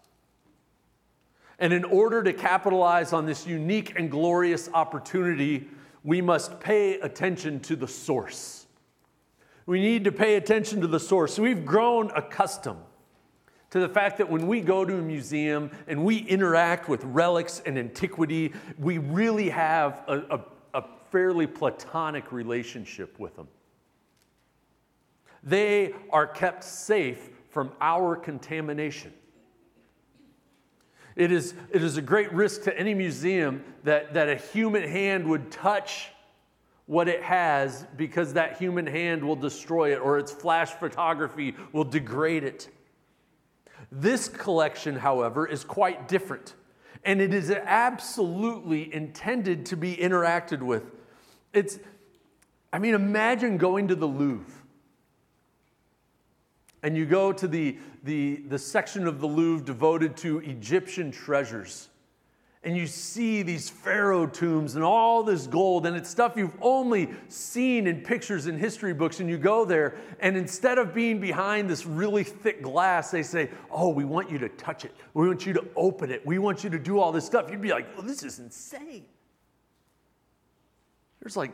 And 1.58 1.74
in 1.74 1.84
order 1.84 2.24
to 2.24 2.34
capitalize 2.34 3.14
on 3.14 3.26
this 3.26 3.46
unique 3.46 3.98
and 3.98 4.10
glorious 4.10 4.70
opportunity, 4.74 5.68
we 6.04 6.22
must 6.22 6.60
pay 6.60 7.00
attention 7.00 7.60
to 7.62 7.76
the 7.76 7.88
source. 7.88 8.68
We 9.66 9.80
need 9.80 10.04
to 10.06 10.12
pay 10.12 10.36
attention 10.36 10.82
to 10.82 10.88
the 10.88 11.00
source. 11.00 11.38
We've 11.38 11.66
grown 11.66 12.12
accustomed 12.16 12.82
to 13.70 13.80
the 13.80 13.90
fact 13.90 14.18
that 14.18 14.30
when 14.30 14.48
we 14.48 14.62
go 14.62 14.84
to 14.84 14.98
a 14.98 15.02
museum 15.02 15.70
and 15.88 16.04
we 16.04 16.18
interact 16.18 16.90
with 16.90 17.04
relics 17.04 17.62
and 17.66 17.78
antiquity, 17.78 18.54
we 18.80 18.98
really 18.98 19.50
have 19.50 20.04
a, 20.08 20.18
a 20.32 20.46
fairly 21.12 21.48
platonic 21.48 22.32
relationship 22.32 23.20
with 23.20 23.36
them. 23.36 23.48
They 25.44 25.94
are 26.12 26.28
kept 26.28 26.64
safe 26.64 27.30
from 27.50 27.72
our 27.82 28.16
contamination. 28.16 29.14
It 31.16 31.32
is, 31.32 31.54
it 31.72 31.84
is 31.84 31.98
a 31.98 32.02
great 32.02 32.32
risk 32.32 32.64
to 32.64 32.78
any 32.78 32.94
museum 32.94 33.64
that, 33.84 34.14
that 34.14 34.30
a 34.30 34.36
human 34.36 34.84
hand 34.84 35.28
would 35.28 35.52
touch 35.52 36.10
what 36.86 37.08
it 37.08 37.22
has 37.22 37.86
because 37.98 38.34
that 38.34 38.58
human 38.58 38.88
hand 38.88 39.24
will 39.24 39.36
destroy 39.36 39.94
it 39.94 39.98
or 39.98 40.18
its 40.18 40.32
flash 40.32 40.72
photography 40.72 41.56
will 41.72 41.84
degrade 41.84 42.44
it. 42.44 42.70
This 43.92 44.28
collection, 44.28 44.96
however, 44.96 45.46
is 45.46 45.64
quite 45.64 46.08
different, 46.08 46.56
and 47.04 47.22
it 47.22 47.34
is 47.34 47.52
absolutely 47.52 48.94
intended 48.94 49.66
to 49.68 49.78
be 49.78 49.96
interacted 49.96 50.62
with. 50.62 50.84
It's, 51.54 51.80
I 52.72 52.80
mean, 52.80 52.94
imagine 52.94 53.58
going 53.58 53.88
to 53.88 53.96
the 53.96 54.08
Louvre 54.08 54.60
and 56.84 56.96
you 56.98 57.06
go 57.06 57.32
to 57.32 57.48
the, 57.48 57.78
the, 58.04 58.38
the 58.48 58.58
section 58.58 59.08
of 59.08 59.20
the 59.20 59.28
Louvre 59.28 59.66
devoted 59.66 60.16
to 60.18 60.40
Egyptian 60.40 61.12
treasures, 61.12 61.90
and 62.64 62.76
you 62.76 62.88
see 62.88 63.42
these 63.42 63.70
pharaoh 63.70 64.28
tombs 64.28 64.76
and 64.76 64.84
all 64.84 65.24
this 65.24 65.48
gold, 65.48 65.86
and 65.86 65.96
it's 65.96 66.10
stuff 66.10 66.34
you've 66.36 66.58
only 66.62 67.10
seen 67.28 67.88
in 67.88 68.02
pictures 68.02 68.48
in 68.48 68.58
history 68.58 68.94
books, 68.94 69.20
and 69.20 69.30
you 69.30 69.38
go 69.38 69.66
there, 69.66 69.96
and 70.20 70.36
instead 70.36 70.78
of 70.78 70.94
being 70.94 71.20
behind 71.20 71.70
this 71.70 71.86
really 71.86 72.24
thick 72.24 72.62
glass, 72.62 73.12
they 73.12 73.24
say, 73.24 73.50
Oh, 73.72 73.90
we 73.90 74.04
want 74.06 74.30
you 74.30 74.38
to 74.40 74.50
touch 74.50 74.84
it. 74.86 74.94
We 75.14 75.28
want 75.28 75.46
you 75.46 75.54
to 75.54 75.66
open 75.76 76.12
it. 76.12 76.26
We 76.26 76.38
want 76.38 76.64
you 76.64 76.70
to 76.70 76.80
do 76.80 77.00
all 77.00 77.12
this 77.12 77.26
stuff. 77.26 77.50
You'd 77.50 77.62
be 77.62 77.72
like, 77.72 78.02
this 78.06 78.24
is 78.24 78.40
insane. 78.40 79.06
There's 81.20 81.38
like 81.38 81.52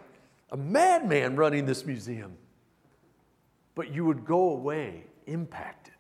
a 0.52 0.58
madman 0.58 1.36
running 1.36 1.66
this 1.66 1.86
museum. 1.86 2.38
But 3.74 3.94
you 3.94 4.06
would 4.06 4.26
go 4.26 4.50
away 4.52 5.04
impacted 5.28 5.94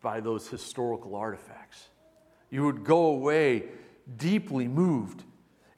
by 0.00 0.20
those 0.20 0.48
historical 0.48 1.14
artifacts. 1.14 1.88
You 2.50 2.64
would 2.64 2.84
go 2.84 3.06
away 3.06 3.64
deeply 4.16 4.68
moved. 4.68 5.24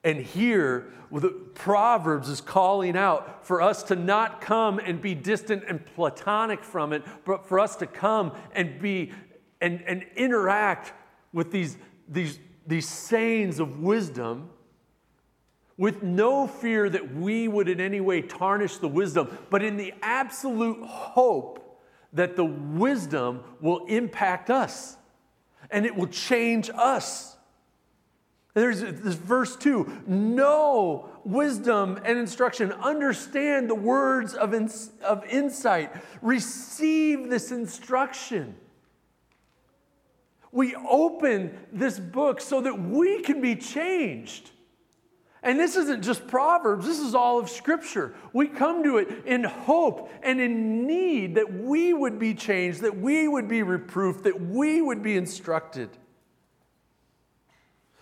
And 0.03 0.19
here, 0.19 0.91
the 1.11 1.29
Proverbs 1.29 2.29
is 2.29 2.41
calling 2.41 2.95
out 2.95 3.45
for 3.45 3.61
us 3.61 3.81
to 3.83 3.95
not 3.95 4.41
come 4.41 4.79
and 4.79 5.01
be 5.01 5.15
distant 5.15 5.63
and 5.67 5.83
platonic 5.83 6.63
from 6.63 6.93
it, 6.93 7.03
but 7.23 7.47
for 7.47 7.59
us 7.59 7.75
to 7.77 7.87
come 7.87 8.33
and 8.53 8.79
be 8.79 9.11
and, 9.61 9.81
and 9.87 10.05
interact 10.15 10.93
with 11.33 11.51
these, 11.51 11.77
these, 12.07 12.39
these 12.67 12.87
sayings 12.87 13.59
of 13.59 13.81
wisdom 13.81 14.49
with 15.77 16.03
no 16.03 16.47
fear 16.47 16.89
that 16.89 17.15
we 17.15 17.47
would 17.47 17.67
in 17.67 17.81
any 17.81 17.99
way 17.99 18.21
tarnish 18.21 18.77
the 18.77 18.87
wisdom, 18.87 19.37
but 19.49 19.63
in 19.63 19.77
the 19.77 19.93
absolute 20.01 20.81
hope 20.85 21.81
that 22.13 22.35
the 22.35 22.45
wisdom 22.45 23.41
will 23.59 23.85
impact 23.85 24.49
us 24.49 24.97
and 25.69 25.85
it 25.85 25.95
will 25.95 26.07
change 26.07 26.69
us. 26.73 27.35
There's 28.53 28.79
this 28.79 29.15
verse 29.15 29.57
2 29.57 30.03
know 30.07 31.09
wisdom 31.25 31.99
and 32.05 32.17
instruction, 32.17 32.71
understand 32.71 33.69
the 33.69 33.75
words 33.75 34.33
of, 34.33 34.53
of 35.03 35.25
insight, 35.25 35.91
receive 36.21 37.29
this 37.29 37.51
instruction. 37.51 38.55
We 40.53 40.73
open 40.75 41.57
this 41.73 41.99
book 41.99 42.39
so 42.39 42.61
that 42.61 42.79
we 42.79 43.21
can 43.21 43.41
be 43.41 43.57
changed. 43.57 44.51
And 45.45 45.59
this 45.59 45.75
isn't 45.75 46.03
just 46.03 46.25
Proverbs, 46.27 46.87
this 46.87 46.99
is 46.99 47.13
all 47.13 47.37
of 47.37 47.51
Scripture. 47.51 48.15
We 48.33 48.47
come 48.47 48.83
to 48.83 48.97
it 48.97 49.25
in 49.27 49.43
hope 49.43 50.09
and 50.23 50.41
in 50.41 50.87
need 50.87 51.35
that 51.35 51.53
we 51.53 51.93
would 51.93 52.17
be 52.17 52.33
changed, 52.33 52.81
that 52.81 52.97
we 52.97 53.27
would 53.27 53.47
be 53.47 53.61
reproofed, 53.61 54.23
that 54.23 54.41
we 54.41 54.81
would 54.81 55.03
be 55.03 55.15
instructed. 55.15 55.89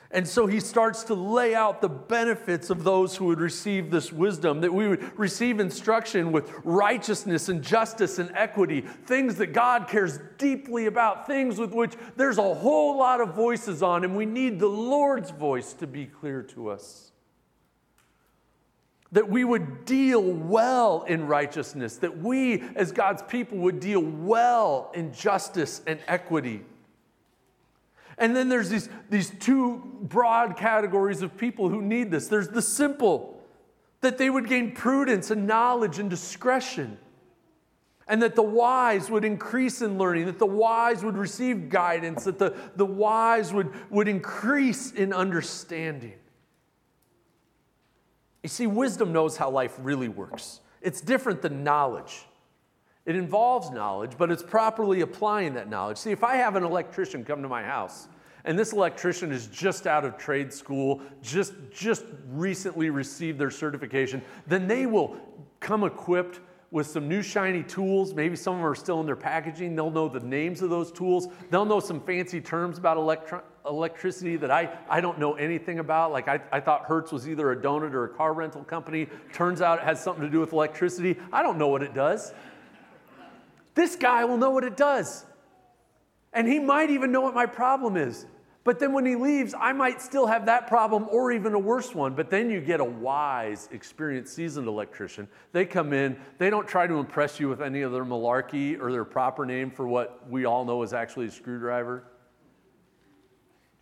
And 0.09 0.25
so 0.25 0.47
he 0.47 0.61
starts 0.61 1.03
to 1.05 1.15
lay 1.15 1.53
out 1.53 1.81
the 1.81 1.89
benefits 1.89 2.69
of 2.69 2.85
those 2.85 3.17
who 3.17 3.25
would 3.25 3.41
receive 3.41 3.91
this 3.91 4.13
wisdom, 4.13 4.61
that 4.61 4.73
we 4.73 4.87
would 4.87 5.19
receive 5.19 5.59
instruction 5.59 6.31
with 6.31 6.49
righteousness 6.63 7.49
and 7.49 7.61
justice 7.61 8.19
and 8.19 8.31
equity, 8.35 8.81
things 9.05 9.35
that 9.35 9.47
God 9.47 9.89
cares 9.89 10.17
deeply 10.37 10.85
about, 10.85 11.27
things 11.27 11.57
with 11.57 11.73
which 11.73 11.93
there's 12.15 12.37
a 12.37 12.53
whole 12.53 12.97
lot 12.97 13.19
of 13.19 13.33
voices 13.33 13.83
on, 13.83 14.05
and 14.05 14.15
we 14.15 14.27
need 14.27 14.59
the 14.59 14.67
Lord's 14.67 15.31
voice 15.31 15.73
to 15.73 15.87
be 15.87 16.05
clear 16.05 16.41
to 16.43 16.69
us. 16.69 17.09
That 19.13 19.29
we 19.29 19.43
would 19.43 19.85
deal 19.85 20.21
well 20.21 21.03
in 21.03 21.27
righteousness, 21.27 21.97
that 21.97 22.17
we 22.17 22.63
as 22.75 22.91
God's 22.91 23.23
people 23.23 23.57
would 23.59 23.79
deal 23.79 24.01
well 24.01 24.91
in 24.93 25.13
justice 25.13 25.81
and 25.87 25.99
equity 26.07 26.63
and 28.17 28.35
then 28.35 28.49
there's 28.49 28.69
these, 28.69 28.89
these 29.09 29.31
two 29.39 29.81
broad 30.01 30.55
categories 30.55 31.21
of 31.21 31.35
people 31.37 31.69
who 31.69 31.81
need 31.81 32.11
this. 32.11 32.27
There's 32.27 32.49
the 32.49 32.61
simple, 32.61 33.41
that 34.01 34.17
they 34.17 34.29
would 34.29 34.47
gain 34.47 34.73
prudence 34.73 35.31
and 35.31 35.47
knowledge 35.47 35.99
and 35.99 36.09
discretion. 36.09 36.97
And 38.07 38.21
that 38.21 38.35
the 38.35 38.43
wise 38.43 39.09
would 39.09 39.23
increase 39.23 39.81
in 39.81 39.97
learning, 39.97 40.25
that 40.25 40.37
the 40.37 40.45
wise 40.45 41.03
would 41.03 41.17
receive 41.17 41.69
guidance, 41.69 42.25
that 42.25 42.37
the, 42.37 42.55
the 42.75 42.85
wise 42.85 43.53
would, 43.53 43.71
would 43.89 44.09
increase 44.09 44.91
in 44.91 45.13
understanding. 45.13 46.13
You 48.43 48.49
see, 48.49 48.67
wisdom 48.67 49.13
knows 49.13 49.37
how 49.37 49.49
life 49.49 49.75
really 49.79 50.09
works. 50.09 50.59
It's 50.81 50.99
different 50.99 51.41
than 51.41 51.63
knowledge. 51.63 52.25
It 53.05 53.15
involves 53.15 53.71
knowledge, 53.71 54.13
but 54.17 54.31
it's 54.31 54.43
properly 54.43 55.01
applying 55.01 55.53
that 55.55 55.69
knowledge. 55.69 55.97
See, 55.97 56.11
if 56.11 56.23
I 56.23 56.35
have 56.35 56.55
an 56.55 56.63
electrician 56.63 57.23
come 57.23 57.41
to 57.41 57.49
my 57.49 57.63
house, 57.63 58.07
and 58.45 58.59
this 58.59 58.73
electrician 58.73 59.31
is 59.31 59.47
just 59.47 59.87
out 59.87 60.03
of 60.03 60.17
trade 60.17 60.51
school, 60.51 61.01
just, 61.21 61.53
just 61.71 62.03
recently 62.29 62.89
received 62.89 63.39
their 63.39 63.51
certification, 63.51 64.21
then 64.47 64.67
they 64.67 64.85
will 64.85 65.15
come 65.61 65.85
equipped 65.85 66.41
with 66.73 66.87
some 66.87 67.07
new 67.07 67.21
shiny 67.21 67.61
tools. 67.61 68.15
Maybe 68.15 68.35
some 68.35 68.55
of 68.55 68.59
them 68.59 68.65
are 68.65 68.73
still 68.73 68.99
in 68.99 69.05
their 69.05 69.15
packaging. 69.15 69.75
They'll 69.75 69.91
know 69.91 70.09
the 70.09 70.19
names 70.19 70.63
of 70.63 70.71
those 70.71 70.91
tools. 70.91 71.27
They'll 71.51 71.65
know 71.65 71.79
some 71.79 72.01
fancy 72.01 72.41
terms 72.41 72.79
about 72.79 72.97
electro- 72.97 73.43
electricity 73.63 74.37
that 74.37 74.49
I, 74.49 74.75
I 74.89 74.99
don't 74.99 75.19
know 75.19 75.35
anything 75.35 75.77
about. 75.77 76.11
Like 76.11 76.27
I, 76.27 76.39
I 76.51 76.59
thought 76.59 76.85
Hertz 76.85 77.11
was 77.11 77.29
either 77.29 77.51
a 77.51 77.55
donut 77.55 77.93
or 77.93 78.05
a 78.05 78.09
car 78.09 78.33
rental 78.33 78.63
company. 78.63 79.07
Turns 79.33 79.61
out 79.61 79.77
it 79.77 79.85
has 79.85 80.03
something 80.03 80.23
to 80.23 80.29
do 80.31 80.39
with 80.39 80.51
electricity. 80.51 81.15
I 81.31 81.43
don't 81.43 81.59
know 81.59 81.67
what 81.67 81.83
it 81.83 81.93
does. 81.93 82.33
This 83.75 83.95
guy 83.95 84.25
will 84.25 84.37
know 84.37 84.49
what 84.49 84.63
it 84.63 84.75
does. 84.75 85.25
And 86.33 86.47
he 86.47 86.57
might 86.57 86.89
even 86.89 87.11
know 87.11 87.21
what 87.21 87.35
my 87.35 87.45
problem 87.45 87.97
is. 87.97 88.25
But 88.63 88.79
then 88.79 88.93
when 88.93 89.05
he 89.05 89.15
leaves, 89.15 89.53
I 89.59 89.73
might 89.73 90.01
still 90.01 90.25
have 90.25 90.45
that 90.45 90.67
problem 90.67 91.07
or 91.11 91.33
even 91.33 91.53
a 91.53 91.59
worse 91.59 91.93
one. 91.93 92.13
But 92.13 92.29
then 92.29 92.49
you 92.49 92.61
get 92.61 92.79
a 92.79 92.85
wise, 92.85 93.67
experienced, 93.71 94.33
seasoned 94.33 94.67
electrician. 94.67 95.27
They 95.51 95.65
come 95.65 95.91
in, 95.91 96.17
they 96.37 96.49
don't 96.49 96.67
try 96.67 96.87
to 96.87 96.95
impress 96.95 97.39
you 97.39 97.49
with 97.49 97.61
any 97.61 97.81
of 97.81 97.91
their 97.91 98.05
malarkey 98.05 98.79
or 98.79 98.91
their 98.91 99.03
proper 99.03 99.45
name 99.45 99.69
for 99.69 99.85
what 99.85 100.29
we 100.29 100.45
all 100.45 100.63
know 100.63 100.81
is 100.81 100.93
actually 100.93 101.27
a 101.27 101.31
screwdriver. 101.31 102.05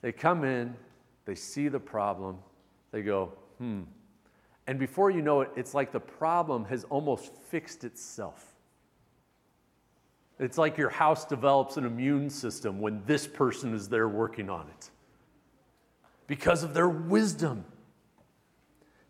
They 0.02 0.12
come 0.12 0.44
in, 0.44 0.76
they 1.26 1.36
see 1.36 1.68
the 1.68 1.80
problem, 1.80 2.40
they 2.92 3.04
go, 3.04 3.34
hmm. 3.60 3.82
And 4.66 4.80
before 4.80 5.12
you 5.12 5.22
know 5.22 5.42
it, 5.42 5.52
it's 5.56 5.74
like 5.74 5.92
the 5.92 6.00
problem 6.00 6.66
has 6.66 6.86
almost 6.86 7.36
fixed 7.50 7.84
itself. 7.84 8.51
It's 10.42 10.58
like 10.58 10.76
your 10.76 10.90
house 10.90 11.24
develops 11.24 11.78
an 11.78 11.86
immune 11.86 12.32
system 12.32 12.80
when 12.80 13.04
this 13.06 13.28
person 13.28 13.76
is 13.76 13.88
there 13.88 14.10
working 14.10 14.50
on 14.50 14.68
it. 14.68 14.90
Because 16.26 16.64
of 16.64 16.74
their 16.74 16.90
wisdom, 16.90 17.64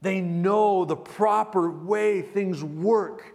they 0.01 0.19
know 0.19 0.83
the 0.83 0.97
proper 0.97 1.71
way 1.71 2.21
things 2.21 2.61
work. 2.61 3.33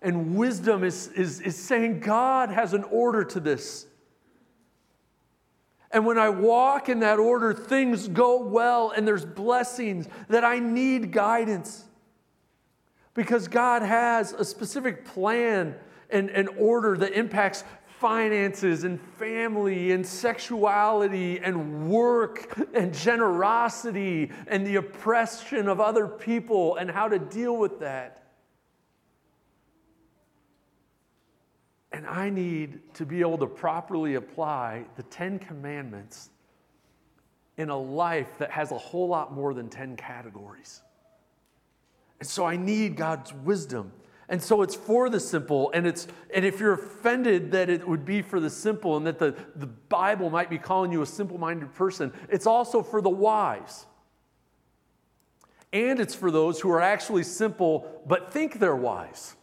And 0.00 0.36
wisdom 0.36 0.84
is, 0.84 1.08
is, 1.08 1.40
is 1.40 1.56
saying 1.56 2.00
God 2.00 2.50
has 2.50 2.72
an 2.72 2.84
order 2.84 3.24
to 3.24 3.40
this. 3.40 3.86
And 5.90 6.06
when 6.06 6.18
I 6.18 6.28
walk 6.28 6.88
in 6.88 7.00
that 7.00 7.18
order, 7.18 7.52
things 7.52 8.06
go 8.06 8.44
well 8.44 8.90
and 8.90 9.08
there's 9.08 9.24
blessings 9.26 10.06
that 10.28 10.44
I 10.44 10.60
need 10.60 11.10
guidance. 11.10 11.84
Because 13.12 13.48
God 13.48 13.82
has 13.82 14.32
a 14.32 14.44
specific 14.44 15.04
plan 15.04 15.74
and, 16.12 16.30
and 16.30 16.48
order 16.58 16.96
that 16.96 17.12
impacts 17.12 17.64
finances 18.00 18.84
and 18.84 18.98
family 19.18 19.92
and 19.92 20.06
sexuality 20.06 21.38
and 21.38 21.90
work 21.90 22.58
and 22.74 22.94
generosity 22.94 24.30
and 24.46 24.66
the 24.66 24.76
oppression 24.76 25.68
of 25.68 25.80
other 25.80 26.08
people 26.08 26.76
and 26.76 26.90
how 26.90 27.08
to 27.08 27.18
deal 27.18 27.56
with 27.56 27.80
that. 27.80 28.20
And 31.92 32.06
I 32.06 32.30
need 32.30 32.94
to 32.94 33.04
be 33.04 33.20
able 33.20 33.38
to 33.38 33.46
properly 33.46 34.14
apply 34.14 34.86
the 34.96 35.02
Ten 35.04 35.38
Commandments 35.38 36.30
in 37.58 37.68
a 37.68 37.76
life 37.76 38.38
that 38.38 38.50
has 38.50 38.72
a 38.72 38.78
whole 38.78 39.08
lot 39.08 39.34
more 39.34 39.52
than 39.52 39.68
10 39.68 39.96
categories. 39.96 40.80
And 42.20 42.28
so 42.28 42.46
I 42.46 42.56
need 42.56 42.96
God's 42.96 43.34
wisdom. 43.34 43.92
And 44.30 44.40
so 44.40 44.62
it's 44.62 44.76
for 44.76 45.10
the 45.10 45.18
simple, 45.18 45.72
and 45.74 45.88
it's 45.88 46.06
and 46.32 46.44
if 46.44 46.60
you're 46.60 46.74
offended 46.74 47.50
that 47.50 47.68
it 47.68 47.86
would 47.86 48.04
be 48.04 48.22
for 48.22 48.38
the 48.38 48.48
simple 48.48 48.96
and 48.96 49.04
that 49.04 49.18
the, 49.18 49.34
the 49.56 49.66
Bible 49.66 50.30
might 50.30 50.48
be 50.48 50.56
calling 50.56 50.92
you 50.92 51.02
a 51.02 51.06
simple-minded 51.06 51.74
person, 51.74 52.12
it's 52.28 52.46
also 52.46 52.80
for 52.80 53.02
the 53.02 53.10
wise. 53.10 53.86
And 55.72 55.98
it's 55.98 56.14
for 56.14 56.30
those 56.30 56.60
who 56.60 56.70
are 56.70 56.80
actually 56.80 57.24
simple 57.24 58.02
but 58.06 58.32
think 58.32 58.60
they're 58.60 58.76
wise. 58.76 59.34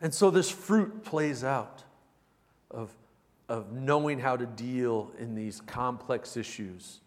And 0.00 0.12
so 0.12 0.28
this 0.32 0.50
fruit 0.50 1.04
plays 1.04 1.44
out 1.44 1.84
of, 2.68 2.90
of 3.48 3.70
knowing 3.72 4.18
how 4.18 4.36
to 4.36 4.46
deal 4.46 5.12
in 5.20 5.36
these 5.36 5.60
complex 5.60 6.36
issues, 6.36 6.98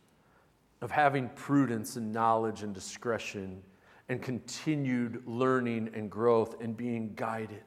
of 0.80 0.90
having 0.90 1.28
prudence 1.36 1.98
and 1.98 2.14
knowledge 2.14 2.64
and 2.64 2.74
discretion 2.74 3.62
and 4.10 4.22
continued 4.22 5.24
learning 5.26 5.90
and 5.94 6.10
growth 6.10 6.62
and 6.62 6.76
being 6.76 7.14
guided. 7.16 7.64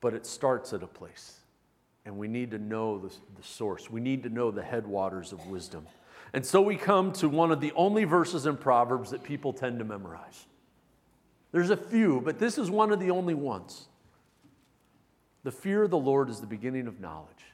But 0.00 0.14
it 0.14 0.26
starts 0.26 0.72
at 0.72 0.82
a 0.82 0.86
place, 0.86 1.40
and 2.04 2.16
we 2.16 2.28
need 2.28 2.52
to 2.52 2.58
know 2.58 2.98
the, 2.98 3.08
the 3.08 3.42
source. 3.42 3.90
We 3.90 4.00
need 4.00 4.22
to 4.22 4.28
know 4.28 4.50
the 4.50 4.62
headwaters 4.62 5.32
of 5.32 5.46
wisdom. 5.48 5.86
And 6.32 6.44
so 6.44 6.60
we 6.60 6.76
come 6.76 7.12
to 7.14 7.28
one 7.28 7.50
of 7.50 7.60
the 7.60 7.72
only 7.74 8.04
verses 8.04 8.46
in 8.46 8.56
Proverbs 8.56 9.10
that 9.10 9.24
people 9.24 9.52
tend 9.52 9.78
to 9.80 9.84
memorize. 9.84 10.46
There's 11.52 11.70
a 11.70 11.76
few, 11.76 12.20
but 12.20 12.38
this 12.38 12.58
is 12.58 12.70
one 12.70 12.92
of 12.92 13.00
the 13.00 13.10
only 13.10 13.34
ones. 13.34 13.88
The 15.42 15.50
fear 15.50 15.84
of 15.84 15.90
the 15.90 15.98
Lord 15.98 16.28
is 16.28 16.40
the 16.40 16.46
beginning 16.46 16.86
of 16.86 17.00
knowledge. 17.00 17.44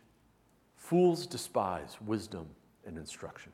Fools 0.77 1.27
despise 1.27 1.97
wisdom 2.05 2.49
and 2.87 2.99
instruction. 2.99 3.53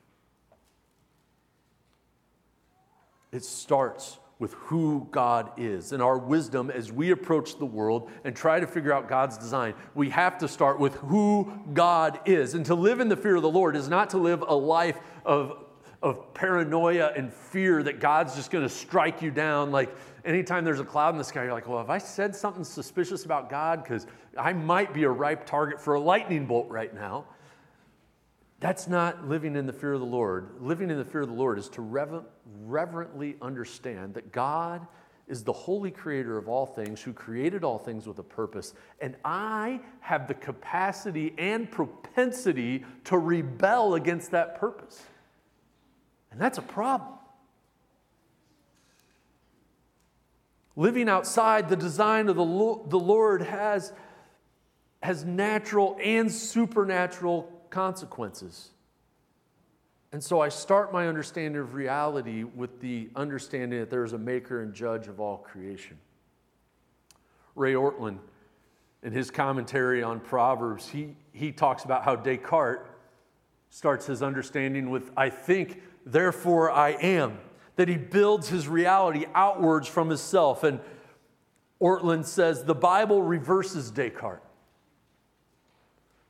It 3.32 3.44
starts 3.44 4.18
with 4.40 4.54
who 4.54 5.06
God 5.10 5.52
is. 5.58 5.92
And 5.92 6.02
our 6.02 6.18
wisdom 6.18 6.70
as 6.70 6.90
we 6.90 7.10
approach 7.10 7.58
the 7.58 7.66
world 7.66 8.10
and 8.24 8.34
try 8.34 8.58
to 8.58 8.66
figure 8.66 8.92
out 8.92 9.06
God's 9.06 9.36
design, 9.36 9.74
we 9.94 10.08
have 10.10 10.38
to 10.38 10.48
start 10.48 10.80
with 10.80 10.94
who 10.94 11.52
God 11.74 12.20
is. 12.24 12.54
And 12.54 12.64
to 12.66 12.74
live 12.74 13.00
in 13.00 13.08
the 13.08 13.16
fear 13.16 13.36
of 13.36 13.42
the 13.42 13.50
Lord 13.50 13.76
is 13.76 13.88
not 13.88 14.10
to 14.10 14.18
live 14.18 14.42
a 14.48 14.54
life 14.54 14.98
of, 15.26 15.64
of 16.02 16.32
paranoia 16.32 17.12
and 17.14 17.32
fear 17.32 17.82
that 17.82 18.00
God's 18.00 18.34
just 18.34 18.50
to 18.50 18.68
strike 18.68 19.20
you 19.20 19.30
down. 19.30 19.70
Like 19.70 19.94
anytime 20.24 20.64
there's 20.64 20.80
a 20.80 20.84
cloud 20.84 21.10
in 21.10 21.18
the 21.18 21.24
sky, 21.24 21.44
you're 21.44 21.52
like, 21.52 21.68
well, 21.68 21.78
have 21.78 21.90
I 21.90 21.98
said 21.98 22.34
something 22.34 22.64
suspicious 22.64 23.26
about 23.26 23.50
God? 23.50 23.84
Because 23.84 24.06
I 24.38 24.54
might 24.54 24.94
be 24.94 25.02
a 25.02 25.10
ripe 25.10 25.44
target 25.44 25.78
for 25.78 25.94
a 25.94 26.00
lightning 26.00 26.46
bolt 26.46 26.68
right 26.70 26.94
now. 26.94 27.26
That's 28.60 28.86
not 28.86 29.26
living 29.26 29.56
in 29.56 29.66
the 29.66 29.72
fear 29.72 29.94
of 29.94 30.00
the 30.00 30.06
Lord. 30.06 30.50
Living 30.60 30.90
in 30.90 30.98
the 30.98 31.04
fear 31.04 31.22
of 31.22 31.28
the 31.28 31.34
Lord 31.34 31.58
is 31.58 31.68
to 31.70 31.80
rever- 31.80 32.24
reverently 32.66 33.36
understand 33.40 34.14
that 34.14 34.32
God 34.32 34.86
is 35.26 35.44
the 35.44 35.52
holy 35.52 35.90
creator 35.90 36.36
of 36.36 36.48
all 36.48 36.66
things 36.66 37.00
who 37.00 37.12
created 37.12 37.64
all 37.64 37.78
things 37.78 38.06
with 38.06 38.18
a 38.18 38.22
purpose. 38.22 38.74
And 39.00 39.16
I 39.24 39.80
have 40.00 40.28
the 40.28 40.34
capacity 40.34 41.32
and 41.38 41.70
propensity 41.70 42.84
to 43.04 43.16
rebel 43.16 43.94
against 43.94 44.32
that 44.32 44.60
purpose. 44.60 45.00
And 46.30 46.40
that's 46.40 46.58
a 46.58 46.62
problem. 46.62 47.12
Living 50.76 51.08
outside 51.08 51.68
the 51.68 51.76
design 51.76 52.28
of 52.28 52.36
the, 52.36 52.44
Lord 52.44 53.42
has, 53.42 53.92
has 55.02 55.24
natural 55.24 55.96
and 56.02 56.30
supernatural 56.30 57.59
consequences. 57.70 58.70
And 60.12 60.22
so 60.22 60.40
I 60.40 60.48
start 60.48 60.92
my 60.92 61.06
understanding 61.06 61.60
of 61.60 61.74
reality 61.74 62.42
with 62.42 62.80
the 62.80 63.08
understanding 63.14 63.78
that 63.78 63.90
there 63.90 64.04
is 64.04 64.12
a 64.12 64.18
maker 64.18 64.62
and 64.62 64.74
judge 64.74 65.06
of 65.06 65.20
all 65.20 65.38
creation. 65.38 65.98
Ray 67.54 67.74
Ortlund, 67.74 68.18
in 69.02 69.12
his 69.12 69.30
commentary 69.30 70.02
on 70.02 70.20
Proverbs, 70.20 70.88
he, 70.88 71.14
he 71.32 71.52
talks 71.52 71.84
about 71.84 72.04
how 72.04 72.16
Descartes 72.16 72.86
starts 73.70 74.06
his 74.06 74.22
understanding 74.22 74.90
with, 74.90 75.10
I 75.16 75.30
think, 75.30 75.80
therefore 76.04 76.70
I 76.72 76.90
am, 76.90 77.38
that 77.76 77.88
he 77.88 77.96
builds 77.96 78.48
his 78.48 78.66
reality 78.66 79.26
outwards 79.34 79.86
from 79.86 80.08
himself. 80.08 80.64
And 80.64 80.80
Ortlund 81.80 82.26
says 82.26 82.64
the 82.64 82.74
Bible 82.74 83.22
reverses 83.22 83.90
Descartes. 83.90 84.42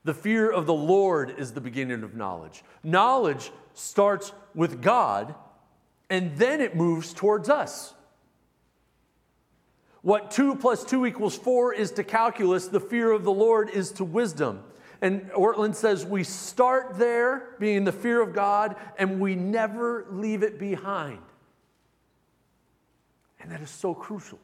The 0.05 0.15
fear 0.15 0.51
of 0.51 0.67
the 0.67 0.75
Lord 0.75 1.35
is 1.39 1.53
the 1.53 1.61
beginning 1.61 2.03
of 2.03 2.15
knowledge. 2.15 2.63
Knowledge 2.83 3.51
starts 3.75 4.33
with 4.55 4.81
God 4.81 5.35
and 6.09 6.37
then 6.37 6.61
it 6.61 6.75
moves 6.75 7.13
towards 7.13 7.49
us. 7.49 7.95
What 10.03 10.31
2 10.31 10.57
plus 10.57 10.85
2 10.85 11.07
equals 11.07 11.37
4 11.37 11.75
is 11.75 11.93
to 11.93 12.05
calculus, 12.05 12.67
the 12.69 12.81
fear 12.81 13.13
of 13.13 13.23
the 13.23 13.33
Lord 13.33 13.69
is 13.71 13.93
to 13.93 14.05
wisdom. 14.05 14.65
And 15.03 15.31
Ortlund 15.31 15.75
says 15.75 16.05
we 16.05 16.25
start 16.25 16.99
there, 16.99 17.55
being 17.59 17.85
the 17.85 17.93
fear 17.93 18.21
of 18.21 18.35
God, 18.35 18.77
and 18.99 19.21
we 19.21 19.35
never 19.35 20.07
leave 20.11 20.43
it 20.43 20.59
behind. 20.59 21.21
And 23.41 23.51
that 23.51 23.61
is 23.61 23.71
so 23.71 23.95
crucial. 23.95 24.39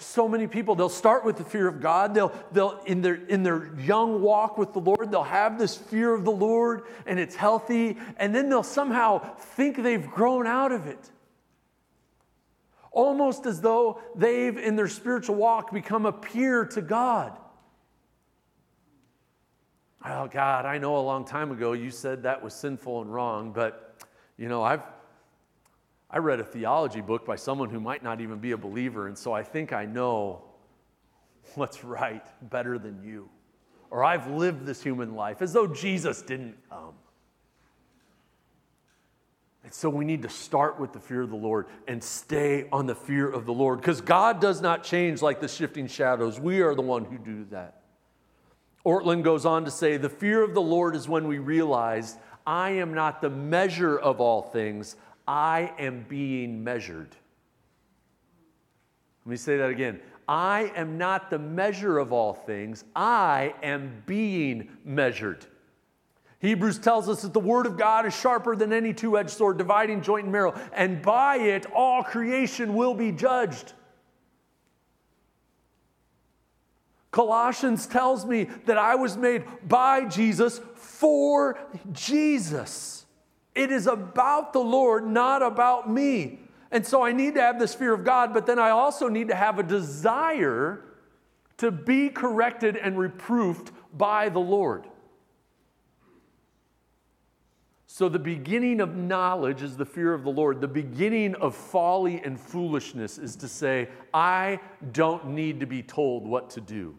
So 0.00 0.28
many 0.28 0.46
people, 0.46 0.76
they'll 0.76 0.88
start 0.88 1.24
with 1.24 1.36
the 1.38 1.44
fear 1.44 1.66
of 1.66 1.80
God. 1.80 2.14
They'll, 2.14 2.32
they'll 2.52 2.80
in, 2.86 3.02
their, 3.02 3.16
in 3.16 3.42
their 3.42 3.74
young 3.78 4.22
walk 4.22 4.56
with 4.56 4.72
the 4.72 4.78
Lord, 4.78 5.10
they'll 5.10 5.24
have 5.24 5.58
this 5.58 5.76
fear 5.76 6.14
of 6.14 6.24
the 6.24 6.30
Lord 6.30 6.82
and 7.04 7.18
it's 7.18 7.34
healthy, 7.34 7.96
and 8.16 8.32
then 8.32 8.48
they'll 8.48 8.62
somehow 8.62 9.18
think 9.34 9.82
they've 9.82 10.08
grown 10.08 10.46
out 10.46 10.70
of 10.70 10.86
it. 10.86 11.10
Almost 12.92 13.44
as 13.44 13.60
though 13.60 14.00
they've, 14.14 14.56
in 14.56 14.76
their 14.76 14.88
spiritual 14.88 15.34
walk, 15.34 15.72
become 15.72 16.06
a 16.06 16.12
peer 16.12 16.64
to 16.66 16.80
God. 16.80 17.36
Oh, 20.04 20.28
God, 20.28 20.64
I 20.64 20.78
know 20.78 20.96
a 20.96 21.00
long 21.00 21.24
time 21.24 21.50
ago 21.50 21.72
you 21.72 21.90
said 21.90 22.22
that 22.22 22.40
was 22.40 22.54
sinful 22.54 23.02
and 23.02 23.12
wrong, 23.12 23.50
but, 23.50 23.96
you 24.36 24.48
know, 24.48 24.62
I've, 24.62 24.82
I 26.10 26.18
read 26.18 26.40
a 26.40 26.44
theology 26.44 27.00
book 27.00 27.26
by 27.26 27.36
someone 27.36 27.68
who 27.68 27.80
might 27.80 28.02
not 28.02 28.20
even 28.20 28.38
be 28.38 28.52
a 28.52 28.56
believer, 28.56 29.08
and 29.08 29.16
so 29.16 29.32
I 29.32 29.42
think 29.42 29.72
I 29.72 29.84
know 29.84 30.42
what's 31.54 31.84
right 31.84 32.24
better 32.50 32.78
than 32.78 33.02
you. 33.02 33.28
Or 33.90 34.04
I've 34.04 34.26
lived 34.28 34.66
this 34.66 34.82
human 34.82 35.14
life 35.14 35.42
as 35.42 35.52
though 35.52 35.66
Jesus 35.66 36.22
didn't 36.22 36.56
come. 36.70 36.94
And 39.64 39.74
so 39.74 39.90
we 39.90 40.06
need 40.06 40.22
to 40.22 40.30
start 40.30 40.80
with 40.80 40.94
the 40.94 41.00
fear 41.00 41.22
of 41.22 41.30
the 41.30 41.36
Lord 41.36 41.66
and 41.86 42.02
stay 42.02 42.66
on 42.72 42.86
the 42.86 42.94
fear 42.94 43.28
of 43.28 43.44
the 43.44 43.52
Lord 43.52 43.80
because 43.80 44.00
God 44.00 44.40
does 44.40 44.62
not 44.62 44.82
change 44.82 45.20
like 45.20 45.40
the 45.40 45.48
shifting 45.48 45.88
shadows. 45.88 46.40
We 46.40 46.60
are 46.62 46.74
the 46.74 46.82
one 46.82 47.04
who 47.04 47.18
do 47.18 47.44
that. 47.50 47.82
Ortlund 48.86 49.24
goes 49.24 49.44
on 49.44 49.66
to 49.66 49.70
say, 49.70 49.98
The 49.98 50.08
fear 50.08 50.42
of 50.42 50.54
the 50.54 50.62
Lord 50.62 50.96
is 50.96 51.06
when 51.06 51.28
we 51.28 51.38
realize 51.38 52.16
I 52.46 52.70
am 52.70 52.94
not 52.94 53.20
the 53.20 53.28
measure 53.28 53.98
of 53.98 54.22
all 54.22 54.40
things, 54.40 54.96
I 55.28 55.74
am 55.78 56.06
being 56.08 56.64
measured. 56.64 57.14
Let 59.26 59.30
me 59.30 59.36
say 59.36 59.58
that 59.58 59.68
again. 59.68 60.00
I 60.26 60.72
am 60.74 60.96
not 60.96 61.28
the 61.28 61.38
measure 61.38 61.98
of 61.98 62.12
all 62.12 62.32
things, 62.32 62.84
I 62.96 63.54
am 63.62 64.02
being 64.06 64.70
measured. 64.84 65.46
Hebrews 66.40 66.78
tells 66.78 67.08
us 67.08 67.22
that 67.22 67.32
the 67.32 67.40
word 67.40 67.66
of 67.66 67.76
God 67.76 68.06
is 68.06 68.18
sharper 68.18 68.56
than 68.56 68.72
any 68.72 68.94
two 68.94 69.18
edged 69.18 69.30
sword, 69.30 69.58
dividing 69.58 70.00
joint 70.02 70.24
and 70.24 70.32
marrow, 70.32 70.54
and 70.72 71.02
by 71.02 71.36
it 71.36 71.66
all 71.74 72.02
creation 72.02 72.74
will 72.74 72.94
be 72.94 73.12
judged. 73.12 73.72
Colossians 77.10 77.86
tells 77.86 78.24
me 78.24 78.44
that 78.66 78.78
I 78.78 78.94
was 78.94 79.16
made 79.16 79.44
by 79.66 80.04
Jesus 80.04 80.60
for 80.74 81.58
Jesus. 81.92 83.06
It 83.58 83.72
is 83.72 83.88
about 83.88 84.52
the 84.52 84.60
Lord, 84.60 85.04
not 85.04 85.42
about 85.42 85.90
me. 85.90 86.38
And 86.70 86.86
so 86.86 87.02
I 87.02 87.10
need 87.10 87.34
to 87.34 87.40
have 87.40 87.58
this 87.58 87.74
fear 87.74 87.92
of 87.92 88.04
God, 88.04 88.32
but 88.32 88.46
then 88.46 88.56
I 88.56 88.70
also 88.70 89.08
need 89.08 89.26
to 89.28 89.34
have 89.34 89.58
a 89.58 89.64
desire 89.64 90.84
to 91.56 91.72
be 91.72 92.08
corrected 92.08 92.76
and 92.76 92.96
reproofed 92.96 93.72
by 93.92 94.28
the 94.28 94.38
Lord. 94.38 94.86
So, 97.88 98.08
the 98.08 98.20
beginning 98.20 98.80
of 98.80 98.94
knowledge 98.94 99.60
is 99.62 99.76
the 99.76 99.84
fear 99.84 100.14
of 100.14 100.22
the 100.22 100.30
Lord. 100.30 100.60
The 100.60 100.68
beginning 100.68 101.34
of 101.34 101.56
folly 101.56 102.22
and 102.24 102.38
foolishness 102.38 103.18
is 103.18 103.34
to 103.34 103.48
say, 103.48 103.88
I 104.14 104.60
don't 104.92 105.30
need 105.30 105.58
to 105.58 105.66
be 105.66 105.82
told 105.82 106.24
what 106.24 106.48
to 106.50 106.60
do. 106.60 106.94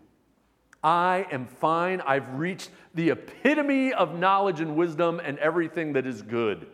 I 0.83 1.27
am 1.31 1.45
fine. 1.45 2.01
I've 2.01 2.29
reached 2.35 2.69
the 2.93 3.09
epitome 3.09 3.93
of 3.93 4.17
knowledge 4.17 4.61
and 4.61 4.75
wisdom 4.75 5.19
and 5.23 5.37
everything 5.39 5.93
that 5.93 6.05
is 6.05 6.21
good. 6.21 6.67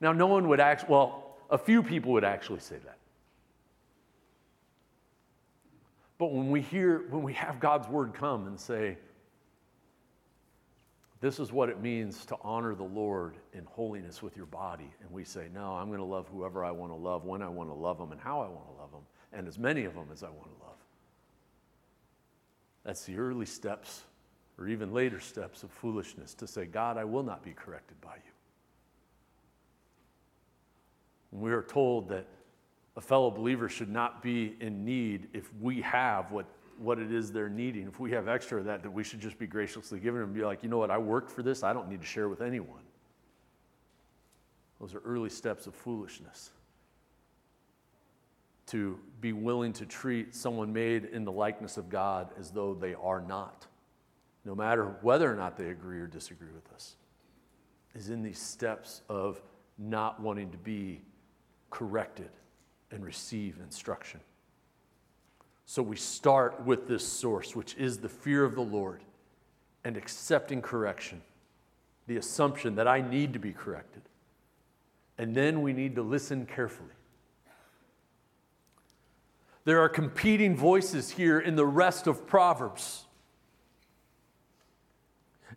Now, 0.00 0.12
no 0.12 0.26
one 0.26 0.48
would 0.48 0.60
actually, 0.60 0.90
well, 0.90 1.36
a 1.48 1.56
few 1.56 1.82
people 1.82 2.12
would 2.12 2.24
actually 2.24 2.60
say 2.60 2.76
that. 2.84 2.98
But 6.18 6.32
when 6.32 6.50
we 6.50 6.60
hear, 6.60 7.04
when 7.10 7.22
we 7.22 7.32
have 7.34 7.60
God's 7.60 7.88
word 7.88 8.14
come 8.14 8.46
and 8.46 8.58
say, 8.58 8.96
this 11.20 11.38
is 11.38 11.50
what 11.50 11.70
it 11.70 11.80
means 11.80 12.26
to 12.26 12.36
honor 12.42 12.74
the 12.74 12.84
Lord 12.84 13.36
in 13.54 13.64
holiness 13.64 14.22
with 14.22 14.36
your 14.36 14.46
body. 14.46 14.90
And 15.00 15.10
we 15.10 15.24
say, 15.24 15.46
no, 15.54 15.72
I'm 15.72 15.88
going 15.88 15.98
to 15.98 16.04
love 16.04 16.28
whoever 16.28 16.64
I 16.64 16.70
want 16.70 16.92
to 16.92 16.96
love, 16.96 17.24
when 17.24 17.40
I 17.40 17.48
want 17.48 17.70
to 17.70 17.74
love 17.74 17.98
them, 17.98 18.12
and 18.12 18.20
how 18.20 18.40
I 18.40 18.48
want 18.48 18.66
to 18.66 18.80
love 18.80 18.90
them, 18.92 19.02
and 19.32 19.48
as 19.48 19.58
many 19.58 19.84
of 19.84 19.94
them 19.94 20.08
as 20.12 20.22
I 20.22 20.28
want 20.28 20.44
to 20.44 20.64
love. 20.64 20.65
That's 22.86 23.04
the 23.04 23.18
early 23.18 23.46
steps, 23.46 24.04
or 24.58 24.68
even 24.68 24.94
later 24.94 25.18
steps 25.18 25.64
of 25.64 25.72
foolishness 25.72 26.34
to 26.34 26.46
say, 26.46 26.66
God, 26.66 26.96
I 26.96 27.04
will 27.04 27.24
not 27.24 27.42
be 27.42 27.50
corrected 27.50 28.00
by 28.00 28.14
you. 28.14 28.32
we 31.32 31.50
are 31.50 31.64
told 31.64 32.08
that 32.08 32.24
a 32.96 33.00
fellow 33.00 33.30
believer 33.30 33.68
should 33.68 33.90
not 33.90 34.22
be 34.22 34.56
in 34.60 34.84
need 34.84 35.28
if 35.34 35.52
we 35.60 35.82
have 35.82 36.30
what, 36.30 36.46
what 36.78 36.98
it 36.98 37.12
is 37.12 37.30
they're 37.32 37.50
needing. 37.50 37.88
If 37.88 37.98
we 37.98 38.12
have 38.12 38.28
extra 38.28 38.58
of 38.58 38.64
that, 38.66 38.84
that 38.84 38.90
we 38.90 39.02
should 39.02 39.20
just 39.20 39.38
be 39.38 39.48
graciously 39.48 39.98
given 39.98 40.22
and 40.22 40.32
be 40.32 40.44
like, 40.44 40.62
you 40.62 40.70
know 40.70 40.78
what, 40.78 40.90
I 40.90 40.96
worked 40.96 41.30
for 41.30 41.42
this, 41.42 41.64
I 41.64 41.72
don't 41.72 41.90
need 41.90 42.00
to 42.00 42.06
share 42.06 42.28
with 42.28 42.40
anyone. 42.40 42.84
Those 44.80 44.94
are 44.94 45.00
early 45.00 45.28
steps 45.28 45.66
of 45.66 45.74
foolishness 45.74 46.52
to 48.66 48.98
be 49.20 49.32
willing 49.32 49.72
to 49.74 49.86
treat 49.86 50.34
someone 50.34 50.72
made 50.72 51.04
in 51.04 51.24
the 51.24 51.32
likeness 51.32 51.76
of 51.76 51.88
God 51.88 52.30
as 52.38 52.50
though 52.50 52.74
they 52.74 52.94
are 52.94 53.20
not, 53.20 53.66
no 54.44 54.54
matter 54.54 54.96
whether 55.02 55.30
or 55.30 55.36
not 55.36 55.56
they 55.56 55.68
agree 55.68 56.00
or 56.00 56.06
disagree 56.06 56.52
with 56.54 56.72
us, 56.74 56.96
is 57.94 58.10
in 58.10 58.22
these 58.22 58.38
steps 58.38 59.02
of 59.08 59.40
not 59.78 60.20
wanting 60.20 60.50
to 60.50 60.58
be 60.58 61.00
corrected 61.70 62.30
and 62.90 63.04
receive 63.04 63.58
instruction. 63.62 64.20
So 65.64 65.82
we 65.82 65.96
start 65.96 66.64
with 66.64 66.86
this 66.86 67.06
source, 67.06 67.56
which 67.56 67.74
is 67.76 67.98
the 67.98 68.08
fear 68.08 68.44
of 68.44 68.54
the 68.54 68.62
Lord 68.62 69.02
and 69.84 69.96
accepting 69.96 70.62
correction, 70.62 71.22
the 72.06 72.16
assumption 72.16 72.76
that 72.76 72.86
I 72.86 73.00
need 73.00 73.32
to 73.32 73.38
be 73.38 73.52
corrected. 73.52 74.02
And 75.18 75.34
then 75.34 75.62
we 75.62 75.72
need 75.72 75.94
to 75.96 76.02
listen 76.02 76.46
carefully 76.46 76.95
there 79.66 79.80
are 79.80 79.88
competing 79.88 80.56
voices 80.56 81.10
here 81.10 81.40
in 81.40 81.56
the 81.56 81.66
rest 81.66 82.06
of 82.06 82.24
Proverbs. 82.24 83.04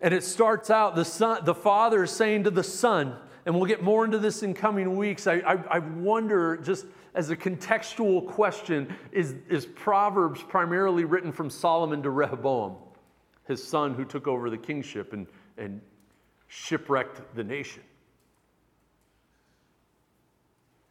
And 0.01 0.15
it 0.15 0.23
starts 0.23 0.71
out 0.71 0.95
the, 0.95 1.05
son, 1.05 1.45
the 1.45 1.53
father 1.53 2.03
is 2.03 2.11
saying 2.11 2.45
to 2.45 2.49
the 2.49 2.63
son, 2.63 3.15
and 3.45 3.53
we'll 3.53 3.67
get 3.67 3.83
more 3.83 4.03
into 4.03 4.17
this 4.17 4.41
in 4.41 4.55
coming 4.55 4.97
weeks. 4.97 5.27
I, 5.27 5.35
I, 5.35 5.53
I 5.69 5.79
wonder, 5.79 6.57
just 6.57 6.87
as 7.13 7.29
a 7.29 7.35
contextual 7.35 8.25
question, 8.27 8.91
is, 9.11 9.35
is 9.47 9.67
Proverbs 9.67 10.41
primarily 10.41 11.05
written 11.05 11.31
from 11.31 11.51
Solomon 11.51 12.01
to 12.01 12.09
Rehoboam, 12.09 12.77
his 13.47 13.63
son 13.63 13.93
who 13.93 14.05
took 14.05 14.27
over 14.27 14.49
the 14.49 14.57
kingship 14.57 15.13
and, 15.13 15.27
and 15.59 15.81
shipwrecked 16.47 17.35
the 17.35 17.43
nation? 17.43 17.83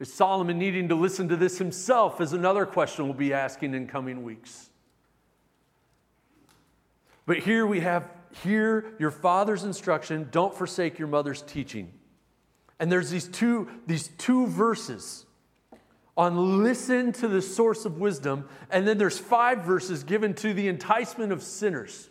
Is 0.00 0.12
Solomon 0.12 0.58
needing 0.58 0.88
to 0.88 0.94
listen 0.94 1.28
to 1.28 1.36
this 1.36 1.58
himself? 1.58 2.20
Is 2.20 2.32
another 2.32 2.64
question 2.66 3.06
we'll 3.06 3.14
be 3.14 3.32
asking 3.32 3.74
in 3.74 3.86
coming 3.86 4.22
weeks. 4.22 4.70
But 7.26 7.38
here 7.38 7.66
we 7.66 7.80
have 7.80 8.08
hear 8.42 8.92
your 8.98 9.10
father's 9.10 9.64
instruction, 9.64 10.28
don't 10.30 10.54
forsake 10.54 10.98
your 10.98 11.08
mother's 11.08 11.42
teaching. 11.42 11.92
And 12.78 12.92
there's 12.92 13.10
these 13.10 13.26
two, 13.26 13.68
these 13.86 14.08
two 14.18 14.46
verses 14.46 15.26
on 16.16 16.62
listen 16.62 17.12
to 17.12 17.28
the 17.28 17.40
source 17.40 17.84
of 17.84 17.98
wisdom, 17.98 18.48
and 18.70 18.86
then 18.86 18.98
there's 18.98 19.18
five 19.18 19.62
verses 19.62 20.02
given 20.02 20.34
to 20.34 20.52
the 20.52 20.68
enticement 20.68 21.32
of 21.32 21.42
sinners. 21.42 22.10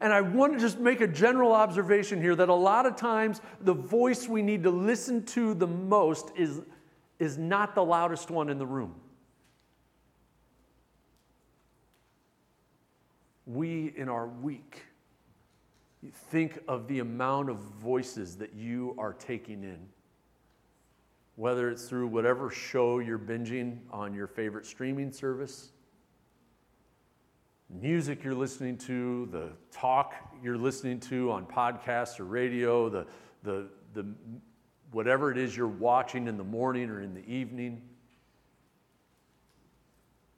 And 0.00 0.12
I 0.12 0.20
want 0.20 0.52
to 0.52 0.58
just 0.58 0.78
make 0.78 1.00
a 1.00 1.06
general 1.06 1.52
observation 1.52 2.20
here 2.20 2.36
that 2.36 2.48
a 2.48 2.54
lot 2.54 2.86
of 2.86 2.94
times 2.94 3.40
the 3.60 3.74
voice 3.74 4.28
we 4.28 4.40
need 4.40 4.62
to 4.62 4.70
listen 4.70 5.24
to 5.26 5.52
the 5.54 5.66
most 5.66 6.30
is, 6.36 6.60
is 7.20 7.38
not 7.38 7.74
the 7.74 7.84
loudest 7.84 8.30
one 8.30 8.48
in 8.48 8.58
the 8.58 8.66
room. 8.66 8.94
We, 13.46 13.92
in 13.96 14.08
our 14.08 14.26
week, 14.26 14.82
think 16.30 16.58
of 16.66 16.88
the 16.88 17.00
amount 17.00 17.50
of 17.50 17.58
voices 17.58 18.36
that 18.38 18.54
you 18.54 18.96
are 18.98 19.12
taking 19.12 19.62
in. 19.62 19.78
Whether 21.36 21.70
it's 21.70 21.88
through 21.88 22.08
whatever 22.08 22.50
show 22.50 23.00
you're 23.00 23.18
binging 23.18 23.78
on 23.90 24.14
your 24.14 24.26
favorite 24.26 24.64
streaming 24.64 25.12
service, 25.12 25.72
music 27.68 28.24
you're 28.24 28.34
listening 28.34 28.76
to, 28.78 29.28
the 29.30 29.50
talk 29.70 30.14
you're 30.42 30.58
listening 30.58 31.00
to 31.00 31.30
on 31.30 31.44
podcasts 31.44 32.18
or 32.18 32.24
radio, 32.24 32.88
the, 32.88 33.06
the, 33.42 33.68
the, 33.94 34.06
whatever 34.92 35.30
it 35.30 35.38
is 35.38 35.56
you're 35.56 35.66
watching 35.66 36.26
in 36.26 36.36
the 36.36 36.44
morning 36.44 36.90
or 36.90 37.00
in 37.00 37.14
the 37.14 37.26
evening, 37.28 37.80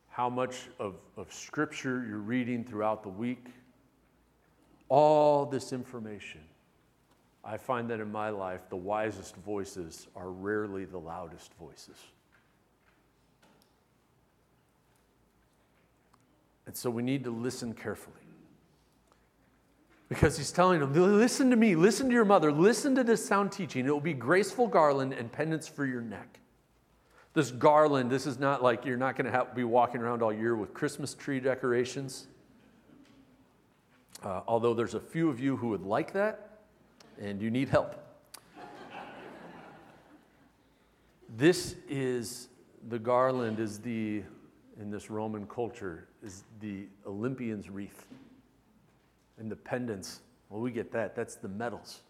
how 0.08 0.28
much 0.28 0.68
of, 0.78 0.96
of 1.16 1.32
scripture 1.32 2.04
you're 2.06 2.18
reading 2.18 2.64
throughout 2.64 3.02
the 3.02 3.08
week, 3.08 3.46
all 4.88 5.46
this 5.46 5.72
information. 5.72 6.42
I 7.44 7.56
find 7.56 7.88
that 7.90 7.98
in 7.98 8.12
my 8.12 8.28
life, 8.28 8.60
the 8.68 8.76
wisest 8.76 9.34
voices 9.36 10.06
are 10.14 10.30
rarely 10.30 10.84
the 10.84 10.98
loudest 10.98 11.52
voices. 11.54 11.96
And 16.66 16.76
so 16.76 16.90
we 16.90 17.02
need 17.02 17.24
to 17.24 17.30
listen 17.30 17.74
carefully. 17.74 18.21
Because 20.12 20.37
he's 20.37 20.53
telling 20.53 20.79
them, 20.81 20.92
listen 20.92 21.48
to 21.48 21.57
me, 21.57 21.75
listen 21.75 22.07
to 22.09 22.12
your 22.12 22.27
mother, 22.27 22.53
listen 22.53 22.94
to 22.96 23.03
this 23.03 23.25
sound 23.25 23.51
teaching. 23.51 23.87
It 23.87 23.90
will 23.90 23.98
be 23.98 24.12
graceful 24.12 24.66
garland 24.66 25.14
and 25.14 25.33
pendants 25.33 25.66
for 25.66 25.87
your 25.87 26.03
neck. 26.03 26.38
This 27.33 27.51
garland, 27.51 28.11
this 28.11 28.27
is 28.27 28.38
not 28.38 28.62
like 28.62 28.85
you're 28.85 28.98
not 28.98 29.16
going 29.16 29.33
to 29.33 29.46
be 29.55 29.64
walking 29.64 30.03
around 30.03 30.22
all 30.22 30.31
year 30.31 30.55
with 30.55 30.75
Christmas 30.75 31.14
tree 31.14 31.40
decorations. 31.40 32.27
Uh, 34.22 34.42
although 34.46 34.75
there's 34.75 34.92
a 34.92 35.01
few 35.01 35.31
of 35.31 35.40
you 35.40 35.57
who 35.57 35.68
would 35.68 35.83
like 35.83 36.12
that, 36.12 36.59
and 37.18 37.40
you 37.40 37.51
need 37.51 37.70
help. 37.70 37.96
this 41.38 41.75
is 41.88 42.48
the 42.90 42.98
garland, 42.98 43.59
is 43.59 43.79
the 43.79 44.25
in 44.79 44.90
this 44.90 45.09
Roman 45.09 45.46
culture 45.46 46.07
is 46.22 46.44
the 46.61 46.85
Olympian's 47.07 47.70
wreath 47.70 48.09
pendants. 49.57 50.20
Well, 50.48 50.61
we 50.61 50.70
get 50.70 50.92
that. 50.92 51.14
That's 51.14 51.37
the 51.37 51.48
medals. 51.48 52.00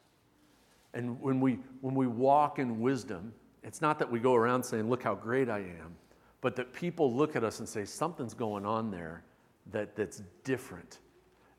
And 0.95 1.21
when 1.21 1.41
we, 1.41 1.59
when 1.81 1.95
we 1.95 2.07
walk 2.07 2.59
in 2.59 2.81
wisdom, 2.81 3.33
it's 3.63 3.81
not 3.81 3.99
that 3.99 4.11
we 4.11 4.19
go 4.19 4.35
around 4.35 4.63
saying, 4.63 4.89
Look 4.89 5.03
how 5.03 5.15
great 5.15 5.49
I 5.49 5.59
am, 5.59 5.97
but 6.41 6.57
that 6.57 6.73
people 6.73 7.15
look 7.15 7.37
at 7.37 7.45
us 7.45 7.61
and 7.61 7.69
say, 7.69 7.85
Something's 7.85 8.35
going 8.35 8.67
on 8.67 8.91
there 8.91 9.25
that, 9.71 9.97
that's 9.97 10.23
different. 10.45 10.99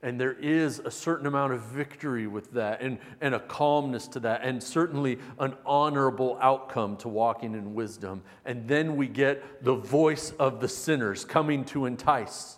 And 0.01 0.19
there 0.19 0.33
is 0.33 0.79
a 0.79 0.91
certain 0.91 1.27
amount 1.27 1.53
of 1.53 1.61
victory 1.61 2.27
with 2.27 2.51
that 2.51 2.81
and, 2.81 2.97
and 3.21 3.33
a 3.33 3.39
calmness 3.39 4.05
to 4.09 4.19
that, 4.19 4.41
and 4.43 4.61
certainly 4.61 5.17
an 5.39 5.55
honorable 5.65 6.37
outcome 6.41 6.97
to 6.97 7.07
walking 7.07 7.53
in 7.53 7.73
wisdom. 7.73 8.21
And 8.43 8.67
then 8.67 8.97
we 8.97 9.07
get 9.07 9.63
the 9.63 9.75
voice 9.75 10.31
of 10.31 10.59
the 10.59 10.67
sinners 10.67 11.23
coming 11.23 11.63
to 11.65 11.85
entice. 11.85 12.57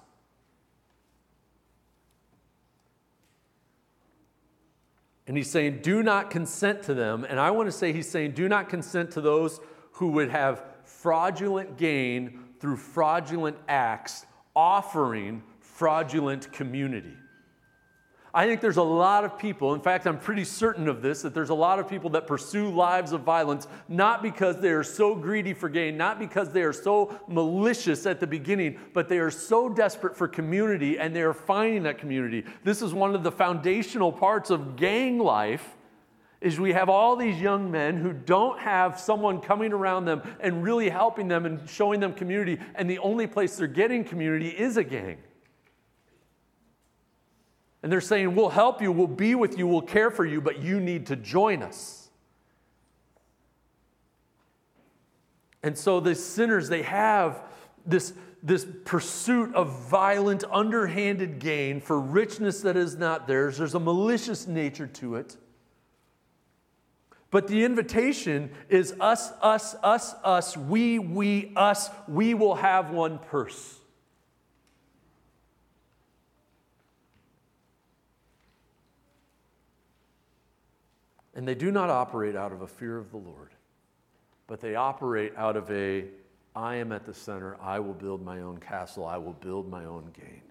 And 5.27 5.35
he's 5.35 5.49
saying, 5.49 5.79
do 5.81 6.03
not 6.03 6.29
consent 6.29 6.83
to 6.83 6.93
them. 6.93 7.25
And 7.27 7.39
I 7.39 7.51
want 7.51 7.67
to 7.67 7.71
say, 7.71 7.91
he's 7.91 8.09
saying, 8.09 8.31
do 8.31 8.47
not 8.47 8.69
consent 8.69 9.11
to 9.11 9.21
those 9.21 9.59
who 9.93 10.09
would 10.09 10.29
have 10.29 10.63
fraudulent 10.83 11.77
gain 11.77 12.39
through 12.59 12.77
fraudulent 12.77 13.57
acts, 13.67 14.25
offering 14.55 15.41
fraudulent 15.59 16.51
community. 16.51 17.13
I 18.35 18.47
think 18.47 18.59
there's 18.59 18.75
a 18.75 18.83
lot 18.83 19.23
of 19.23 19.39
people, 19.39 19.73
in 19.75 19.79
fact, 19.79 20.05
I'm 20.05 20.19
pretty 20.19 20.43
certain 20.43 20.89
of 20.89 21.01
this, 21.01 21.21
that 21.21 21.33
there's 21.33 21.51
a 21.51 21.55
lot 21.55 21.79
of 21.79 21.87
people 21.87 22.09
that 22.09 22.27
pursue 22.27 22.69
lives 22.69 23.13
of 23.13 23.21
violence 23.21 23.65
not 23.87 24.21
because 24.21 24.59
they 24.59 24.71
are 24.71 24.83
so 24.83 25.15
greedy 25.15 25.53
for 25.53 25.69
gain, 25.69 25.95
not 25.95 26.19
because 26.19 26.49
they 26.49 26.63
are 26.63 26.73
so 26.73 27.17
malicious 27.29 28.05
at 28.05 28.19
the 28.19 28.27
beginning, 28.27 28.77
but 28.93 29.07
they 29.07 29.19
are 29.19 29.31
so 29.31 29.69
desperate 29.69 30.17
for 30.17 30.27
community 30.27 30.99
and 30.99 31.15
they 31.15 31.21
are 31.21 31.33
finding 31.33 31.83
that 31.83 31.97
community. 31.97 32.43
This 32.65 32.81
is 32.81 32.93
one 32.93 33.15
of 33.15 33.23
the 33.23 33.31
foundational 33.31 34.11
parts 34.11 34.49
of 34.49 34.75
gang 34.75 35.17
life 35.17 35.73
is 36.41 36.59
we 36.59 36.73
have 36.73 36.89
all 36.89 37.15
these 37.15 37.39
young 37.39 37.71
men 37.71 37.95
who 37.95 38.11
don't 38.11 38.59
have 38.59 38.99
someone 38.99 39.39
coming 39.39 39.71
around 39.71 40.03
them 40.03 40.21
and 40.41 40.61
really 40.61 40.89
helping 40.89 41.29
them 41.29 41.45
and 41.45 41.69
showing 41.69 42.01
them 42.01 42.11
community 42.11 42.59
and 42.75 42.89
the 42.89 42.99
only 42.99 43.27
place 43.27 43.55
they're 43.55 43.65
getting 43.65 44.03
community 44.03 44.49
is 44.49 44.75
a 44.75 44.83
gang. 44.83 45.17
And 47.85 47.91
they're 47.91 48.01
saying, 48.01 48.33
We'll 48.33 48.49
help 48.49 48.81
you, 48.81 48.91
we'll 48.91 49.05
be 49.05 49.35
with 49.35 49.59
you, 49.59 49.67
we'll 49.67 49.83
care 49.83 50.09
for 50.09 50.25
you, 50.25 50.41
but 50.41 50.59
you 50.59 50.79
need 50.79 51.05
to 51.05 51.15
join 51.15 51.61
us. 51.61 52.09
And 55.61 55.77
so 55.77 55.99
the 55.99 56.15
sinners, 56.15 56.67
they 56.67 56.81
have 56.81 57.43
this, 57.85 58.13
this 58.41 58.65
pursuit 58.85 59.53
of 59.53 59.87
violent, 59.87 60.43
underhanded 60.51 61.37
gain 61.37 61.79
for 61.79 62.01
richness 62.01 62.61
that 62.61 62.75
is 62.75 62.95
not 62.95 63.27
theirs. 63.27 63.59
There's 63.59 63.75
a 63.75 63.79
malicious 63.79 64.47
nature 64.47 64.87
to 64.87 65.17
it. 65.17 65.37
But 67.29 67.47
the 67.47 67.63
invitation 67.63 68.49
is 68.67 68.95
us, 68.99 69.31
us, 69.43 69.75
us, 69.83 70.15
us, 70.23 70.57
we, 70.57 70.97
we, 70.97 71.53
us. 71.55 71.91
We 72.07 72.33
will 72.33 72.55
have 72.55 72.89
one 72.89 73.19
purse. 73.19 73.79
And 81.35 81.45
they 81.45 81.55
do 81.55 81.69
not 81.69 81.89
operate 81.89 82.35
out 82.35 82.53
of 82.53 82.61
a 82.61 82.67
fear 82.67 82.97
of 82.97 83.11
the 83.11 83.17
Lord, 83.17 83.51
but 84.47 84.61
they 84.61 84.75
operate 84.75 85.33
out 85.35 85.57
of 85.57 85.69
a 85.69 86.05
I 86.55 86.75
am 86.75 86.93
at 86.93 87.05
the 87.05 87.13
center, 87.13 87.57
I 87.61 87.79
will 87.79 87.93
build 87.93 88.23
my 88.23 88.39
own 88.39 88.59
castle, 88.59 89.05
I 89.05 89.17
will 89.17 89.33
build 89.33 89.69
my 89.69 89.83
own 89.83 90.09
gain. 90.13 90.41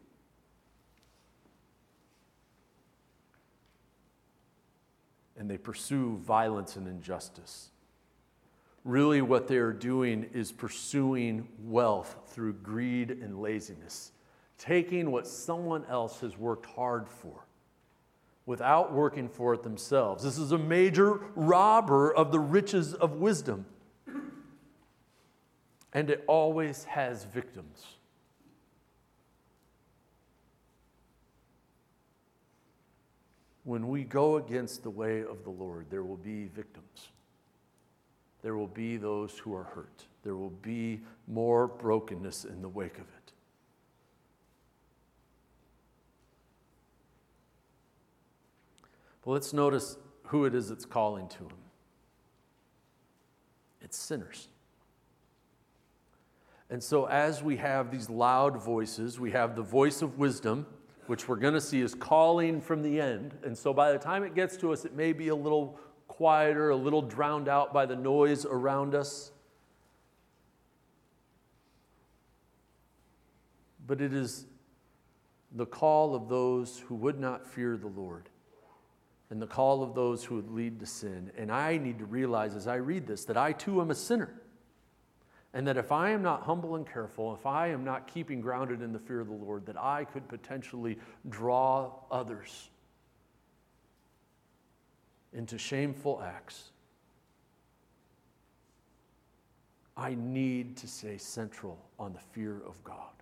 And 5.39 5.51
they 5.51 5.57
pursue 5.57 6.19
violence 6.19 6.77
and 6.77 6.87
injustice. 6.87 7.71
Really, 8.85 9.23
what 9.23 9.49
they 9.49 9.57
are 9.57 9.73
doing 9.73 10.29
is 10.35 10.53
pursuing 10.53 11.49
wealth 11.63 12.17
through 12.27 12.53
greed 12.53 13.11
and 13.11 13.41
laziness, 13.41 14.13
taking 14.59 15.11
what 15.11 15.27
someone 15.27 15.87
else 15.89 16.21
has 16.21 16.37
worked 16.37 16.67
hard 16.67 17.09
for 17.09 17.44
without 18.47 18.93
working 18.93 19.29
for 19.29 19.55
it 19.55 19.63
themselves. 19.63 20.23
This 20.23 20.39
is 20.39 20.53
a 20.53 20.59
major 20.59 21.21
robber 21.35 22.15
of 22.15 22.31
the 22.31 22.41
riches 22.41 22.95
of 22.95 23.17
wisdom. 23.17 23.67
And 25.93 26.11
it 26.11 26.25
always 26.27 26.85
has 26.85 27.25
victims. 27.25 27.85
When 33.63 33.89
we 33.89 34.05
go 34.05 34.37
against 34.37 34.83
the 34.83 34.91
way 34.91 35.21
of 35.23 35.43
the 35.45 35.51
Lord, 35.51 35.87
there 35.89 36.03
will 36.03 36.19
be 36.19 36.49
victims. 36.49 37.09
There 38.43 38.57
will 38.57 38.67
be 38.67 38.99
those 38.99 39.39
who 39.39 39.55
are 39.55 39.63
hurt. 39.63 40.05
There 40.23 40.37
will 40.37 40.51
be 40.51 41.01
more 41.27 41.67
brokenness 41.67 42.45
in 42.45 42.61
the 42.61 42.69
wake 42.69 42.99
of 42.99 43.05
it. 43.05 43.14
Well, 49.25 49.35
let's 49.35 49.53
notice 49.53 49.97
who 50.25 50.45
it 50.45 50.55
is 50.55 50.69
that's 50.69 50.85
calling 50.85 51.29
to 51.29 51.45
him 51.45 51.59
it's 53.85 53.99
sinners. 53.99 54.49
And 56.71 56.83
so, 56.83 57.05
as 57.05 57.43
we 57.43 57.59
have 57.59 57.91
these 57.91 58.09
loud 58.09 58.61
voices, 58.61 59.21
we 59.21 59.31
have 59.33 59.55
the 59.55 59.63
voice 59.63 60.01
of 60.01 60.19
wisdom, 60.19 60.67
which 61.07 61.29
we're 61.29 61.37
going 61.37 61.55
to 61.55 61.61
see 61.61 61.83
is 61.83 61.95
calling 61.95 62.63
from 62.63 62.83
the 62.83 62.99
end. 62.99 63.37
And 63.45 63.57
so, 63.57 63.75
by 63.75 63.93
the 63.93 63.99
time 63.99 64.25
it 64.25 64.35
gets 64.35 64.57
to 64.57 64.73
us, 64.73 64.87
it 64.87 64.95
may 64.95 65.13
be 65.13 65.29
a 65.29 65.35
little 65.35 65.79
quieter, 66.09 66.71
a 66.71 66.77
little 66.77 67.03
drowned 67.03 67.49
out 67.49 67.75
by 67.75 67.85
the 67.85 67.95
noise 67.95 68.47
around 68.47 68.95
us. 68.95 69.31
But 73.87 74.01
it 74.01 74.15
is 74.15 74.47
the 75.55 75.67
call 75.67 76.15
of 76.15 76.31
those 76.31 76.83
who 76.89 76.95
would 76.95 77.21
not 77.21 77.47
fear 77.47 77.77
the 77.77 77.87
Lord 77.87 78.31
and 79.31 79.41
the 79.41 79.47
call 79.47 79.83
of 79.83 79.95
those 79.95 80.25
who 80.25 80.37
would 80.37 80.51
lead 80.51 80.81
to 80.81 80.87
sin. 80.87 81.31
And 81.37 81.51
I 81.51 81.79
need 81.79 81.99
to 81.99 82.05
realize 82.05 82.55
as 82.55 82.67
I 82.67 82.77
read 82.77 83.07
this 83.07 83.25
that 83.25 83.37
I 83.37 83.53
too 83.53 83.81
am 83.81 83.91
a 83.91 83.95
sinner. 83.95 84.33
And 85.53 85.69
that 85.69 85.77
if 85.77 85.93
I 85.93 86.11
am 86.11 86.23
not 86.23 86.43
humble 86.43 86.75
and 86.75 86.87
careful, 86.87 87.33
if 87.35 87.47
I 87.47 87.69
am 87.69 87.85
not 87.85 88.13
keeping 88.13 88.41
grounded 88.41 88.83
in 88.83 88.93
the 88.93 88.99
fear 88.99 89.21
of 89.21 89.29
the 89.29 89.35
Lord, 89.35 89.67
that 89.67 89.81
I 89.81 90.05
could 90.05 90.29
potentially 90.29 90.99
draw 91.29 91.93
others 92.11 92.71
into 95.33 95.59
shameful 95.59 96.23
acts. 96.25 96.71
I 99.97 100.15
need 100.15 100.77
to 100.79 100.89
stay 100.89 101.19
central 101.19 101.79
on 101.99 102.13
the 102.13 102.21
fear 102.33 102.61
of 102.67 102.83
God 102.83 103.13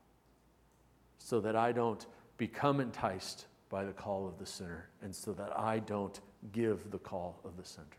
so 1.19 1.41
that 1.41 1.55
I 1.55 1.73
don't 1.73 2.05
become 2.39 2.81
enticed 2.81 3.47
by 3.73 3.85
the 3.85 3.93
call 3.93 4.29
of 4.29 4.39
the 4.39 4.45
sinner 4.45 4.87
and 5.03 5.17
so 5.17 5.33
that 5.33 5.59
I 5.59 5.79
don't 5.81 6.21
give 6.53 6.91
the 6.91 6.99
call 6.99 7.41
of 7.43 7.57
the 7.57 7.65
center 7.65 7.97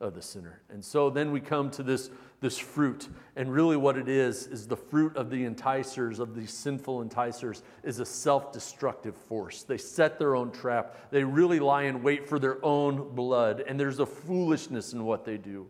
of 0.00 0.14
the 0.14 0.20
sinner. 0.20 0.60
And 0.68 0.84
so 0.84 1.08
then 1.08 1.32
we 1.32 1.40
come 1.40 1.70
to 1.70 1.82
this, 1.82 2.10
this 2.40 2.58
fruit. 2.58 3.08
And 3.34 3.50
really, 3.50 3.76
what 3.76 3.96
it 3.96 4.06
is, 4.08 4.46
is 4.46 4.66
the 4.66 4.76
fruit 4.76 5.16
of 5.16 5.30
the 5.30 5.44
enticers, 5.44 6.18
of 6.18 6.34
these 6.34 6.52
sinful 6.52 7.00
enticers, 7.00 7.62
is 7.82 8.00
a 8.00 8.04
self 8.04 8.52
destructive 8.52 9.16
force. 9.16 9.62
They 9.62 9.78
set 9.78 10.18
their 10.18 10.34
own 10.36 10.50
trap, 10.50 11.10
they 11.10 11.24
really 11.24 11.58
lie 11.58 11.84
in 11.84 12.02
wait 12.02 12.28
for 12.28 12.38
their 12.38 12.62
own 12.62 13.14
blood. 13.14 13.64
And 13.66 13.80
there's 13.80 14.00
a 14.00 14.06
foolishness 14.06 14.92
in 14.92 15.04
what 15.04 15.24
they 15.24 15.38
do. 15.38 15.66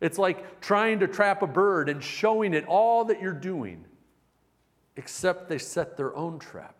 It's 0.00 0.18
like 0.18 0.60
trying 0.60 0.98
to 1.00 1.06
trap 1.06 1.42
a 1.42 1.46
bird 1.46 1.88
and 1.88 2.02
showing 2.02 2.52
it 2.52 2.66
all 2.66 3.04
that 3.04 3.22
you're 3.22 3.32
doing, 3.32 3.84
except 4.96 5.48
they 5.48 5.58
set 5.58 5.96
their 5.96 6.16
own 6.16 6.38
trap. 6.38 6.75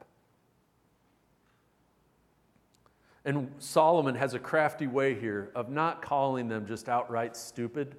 And 3.26 3.52
Solomon 3.58 4.14
has 4.14 4.34
a 4.34 4.38
crafty 4.38 4.86
way 4.86 5.12
here 5.18 5.50
of 5.56 5.68
not 5.68 6.00
calling 6.00 6.46
them 6.48 6.64
just 6.64 6.88
outright 6.88 7.36
stupid, 7.36 7.96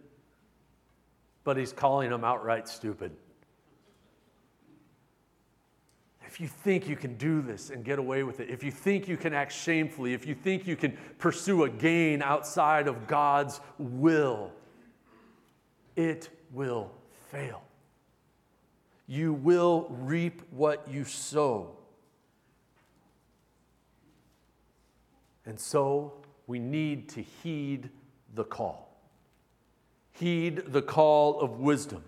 but 1.44 1.58
he's 1.58 1.74
calling 1.74 2.10
them 2.10 2.24
outright 2.24 2.70
stupid. 2.70 3.12
If 6.26 6.40
you 6.40 6.48
think 6.48 6.88
you 6.88 6.96
can 6.96 7.18
do 7.18 7.42
this 7.42 7.72
and 7.72 7.84
get 7.84 8.00
away 8.00 8.24
with 8.24 8.40
it, 8.40 8.50
if 8.50 8.63
you 8.63 8.72
think 8.72 9.08
you 9.08 9.18
can 9.18 9.34
act 9.34 9.52
shamefully, 9.52 10.13
if 10.13 10.26
you 10.26 10.34
think 10.34 10.66
you 10.66 10.78
can 10.78 10.98
pursue 11.18 11.66
a 11.66 11.70
gain 11.70 12.22
outside 12.22 12.88
of 12.88 13.06
God's 13.08 13.60
will, 13.78 14.52
it 15.98 16.30
will 16.54 16.92
fail. 17.32 17.63
You 19.08 19.34
will 19.34 19.88
reap 19.90 20.42
what 20.52 20.88
you 20.90 21.04
sow. 21.04 21.77
And 25.48 25.58
so 25.58 26.14
we 26.46 26.60
need 26.60 27.10
to 27.10 27.22
heed 27.22 27.90
the 28.36 28.44
call. 28.44 29.00
Heed 30.12 30.64
the 30.68 30.82
call 30.82 31.40
of 31.40 31.60
wisdom. 31.60 32.04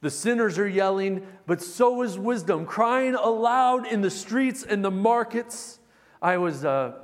The 0.00 0.10
sinners 0.10 0.58
are 0.58 0.66
yelling, 0.66 1.26
but 1.46 1.60
so 1.60 2.00
is 2.00 2.18
wisdom, 2.18 2.64
crying 2.64 3.14
aloud 3.14 3.86
in 3.86 4.00
the 4.00 4.10
streets 4.10 4.62
and 4.62 4.82
the 4.82 4.90
markets. 4.90 5.78
I 6.22 6.38
was, 6.38 6.64
uh, 6.64 6.94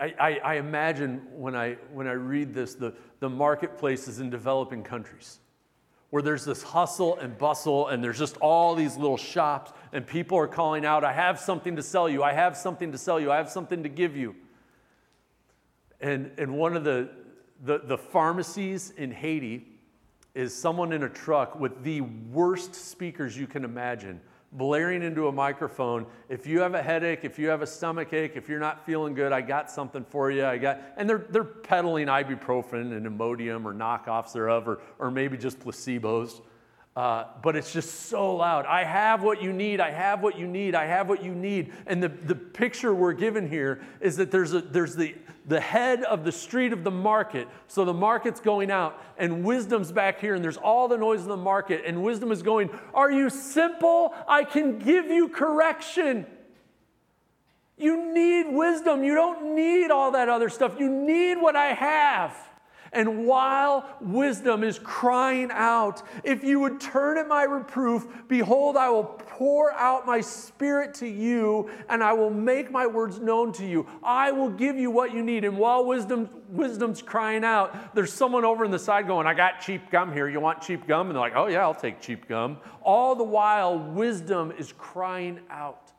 I, 0.00 0.14
I, 0.18 0.30
I, 0.38 0.54
imagine 0.54 1.20
when 1.32 1.54
I, 1.54 1.74
when 1.92 2.06
I 2.06 2.12
read 2.12 2.54
this, 2.54 2.74
the, 2.74 2.94
the 3.18 3.28
marketplaces 3.28 4.20
in 4.20 4.30
developing 4.30 4.82
countries 4.82 5.40
where 6.08 6.22
there's 6.22 6.46
this 6.46 6.62
hustle 6.62 7.18
and 7.18 7.36
bustle 7.36 7.88
and 7.88 8.02
there's 8.02 8.18
just 8.18 8.38
all 8.38 8.74
these 8.74 8.96
little 8.96 9.16
shops 9.16 9.72
and 9.92 10.06
people 10.06 10.38
are 10.38 10.48
calling 10.48 10.84
out, 10.84 11.04
I 11.04 11.12
have 11.12 11.38
something 11.38 11.76
to 11.76 11.82
sell 11.82 12.08
you, 12.08 12.22
I 12.22 12.32
have 12.32 12.56
something 12.56 12.92
to 12.92 12.98
sell 12.98 13.18
you, 13.18 13.32
I 13.32 13.36
have 13.36 13.50
something 13.50 13.82
to 13.82 13.88
give 13.88 14.16
you. 14.16 14.34
And, 16.00 16.30
and 16.38 16.56
one 16.56 16.76
of 16.76 16.84
the, 16.84 17.10
the, 17.62 17.78
the 17.78 17.98
pharmacies 17.98 18.90
in 18.96 19.10
Haiti 19.10 19.66
is 20.34 20.54
someone 20.54 20.92
in 20.92 21.02
a 21.02 21.08
truck 21.08 21.58
with 21.58 21.82
the 21.82 22.00
worst 22.00 22.74
speakers 22.74 23.36
you 23.36 23.46
can 23.46 23.64
imagine 23.64 24.20
blaring 24.52 25.02
into 25.02 25.28
a 25.28 25.32
microphone. 25.32 26.06
If 26.28 26.46
you 26.46 26.60
have 26.60 26.74
a 26.74 26.82
headache, 26.82 27.20
if 27.22 27.38
you 27.38 27.48
have 27.48 27.62
a 27.62 27.66
stomach 27.66 28.12
ache, 28.12 28.32
if 28.34 28.48
you're 28.48 28.60
not 28.60 28.84
feeling 28.84 29.14
good, 29.14 29.32
I 29.32 29.40
got 29.42 29.70
something 29.70 30.04
for 30.04 30.30
you. 30.30 30.44
I 30.44 30.58
got, 30.58 30.80
and 30.96 31.08
they're, 31.08 31.26
they're 31.30 31.44
peddling 31.44 32.08
ibuprofen 32.08 32.96
and 32.96 33.06
Imodium 33.06 33.64
or 33.64 33.72
knockoffs 33.72 34.32
thereof, 34.32 34.66
or, 34.66 34.80
or 34.98 35.10
maybe 35.10 35.36
just 35.36 35.60
placebos. 35.60 36.40
Uh, 36.96 37.24
but 37.40 37.54
it's 37.54 37.72
just 37.72 38.08
so 38.08 38.34
loud. 38.34 38.66
I 38.66 38.82
have 38.82 39.22
what 39.22 39.40
you 39.40 39.52
need. 39.52 39.80
I 39.80 39.90
have 39.90 40.22
what 40.22 40.36
you 40.36 40.48
need. 40.48 40.74
I 40.74 40.86
have 40.86 41.08
what 41.08 41.22
you 41.22 41.32
need. 41.34 41.72
And 41.86 42.02
the, 42.02 42.08
the 42.08 42.34
picture 42.34 42.92
we're 42.92 43.12
given 43.12 43.48
here 43.48 43.80
is 44.00 44.16
that 44.16 44.32
there's, 44.32 44.52
a, 44.54 44.60
there's 44.60 44.96
the, 44.96 45.14
the 45.46 45.60
head 45.60 46.02
of 46.02 46.24
the 46.24 46.32
street 46.32 46.72
of 46.72 46.82
the 46.82 46.90
market. 46.90 47.46
So 47.68 47.84
the 47.84 47.94
market's 47.94 48.40
going 48.40 48.72
out, 48.72 49.00
and 49.18 49.44
wisdom's 49.44 49.92
back 49.92 50.20
here, 50.20 50.34
and 50.34 50.42
there's 50.42 50.56
all 50.56 50.88
the 50.88 50.96
noise 50.96 51.22
in 51.22 51.28
the 51.28 51.36
market. 51.36 51.82
And 51.86 52.02
wisdom 52.02 52.32
is 52.32 52.42
going, 52.42 52.70
Are 52.92 53.10
you 53.10 53.30
simple? 53.30 54.12
I 54.26 54.42
can 54.42 54.80
give 54.80 55.06
you 55.06 55.28
correction. 55.28 56.26
You 57.78 58.12
need 58.12 58.52
wisdom. 58.52 59.04
You 59.04 59.14
don't 59.14 59.54
need 59.54 59.90
all 59.92 60.10
that 60.10 60.28
other 60.28 60.48
stuff. 60.48 60.74
You 60.78 60.90
need 60.90 61.36
what 61.36 61.54
I 61.54 61.68
have. 61.68 62.36
And 62.92 63.24
while 63.24 63.88
wisdom 64.00 64.64
is 64.64 64.78
crying 64.80 65.50
out, 65.52 66.02
if 66.24 66.42
you 66.42 66.58
would 66.60 66.80
turn 66.80 67.18
at 67.18 67.28
my 67.28 67.44
reproof, 67.44 68.06
behold, 68.26 68.76
I 68.76 68.88
will 68.88 69.04
pour 69.04 69.72
out 69.72 70.06
my 70.06 70.20
spirit 70.20 70.94
to 70.94 71.06
you, 71.06 71.70
and 71.88 72.02
I 72.02 72.12
will 72.12 72.30
make 72.30 72.72
my 72.72 72.86
words 72.86 73.20
known 73.20 73.52
to 73.54 73.66
you. 73.66 73.86
I 74.02 74.32
will 74.32 74.50
give 74.50 74.76
you 74.76 74.90
what 74.90 75.14
you 75.14 75.22
need. 75.22 75.44
And 75.44 75.56
while 75.56 75.84
wisdom, 75.84 76.28
wisdom's 76.48 77.00
crying 77.00 77.44
out, 77.44 77.94
there's 77.94 78.12
someone 78.12 78.44
over 78.44 78.64
in 78.64 78.72
the 78.72 78.78
side 78.78 79.06
going, 79.06 79.26
I 79.26 79.34
got 79.34 79.60
cheap 79.60 79.90
gum 79.90 80.12
here. 80.12 80.28
You 80.28 80.40
want 80.40 80.60
cheap 80.60 80.88
gum? 80.88 81.06
And 81.06 81.14
they're 81.14 81.20
like, 81.20 81.36
Oh, 81.36 81.46
yeah, 81.46 81.60
I'll 81.60 81.74
take 81.74 82.00
cheap 82.00 82.26
gum. 82.28 82.58
All 82.82 83.14
the 83.14 83.24
while, 83.24 83.78
wisdom 83.78 84.52
is 84.58 84.72
crying 84.72 85.40
out. 85.48 85.89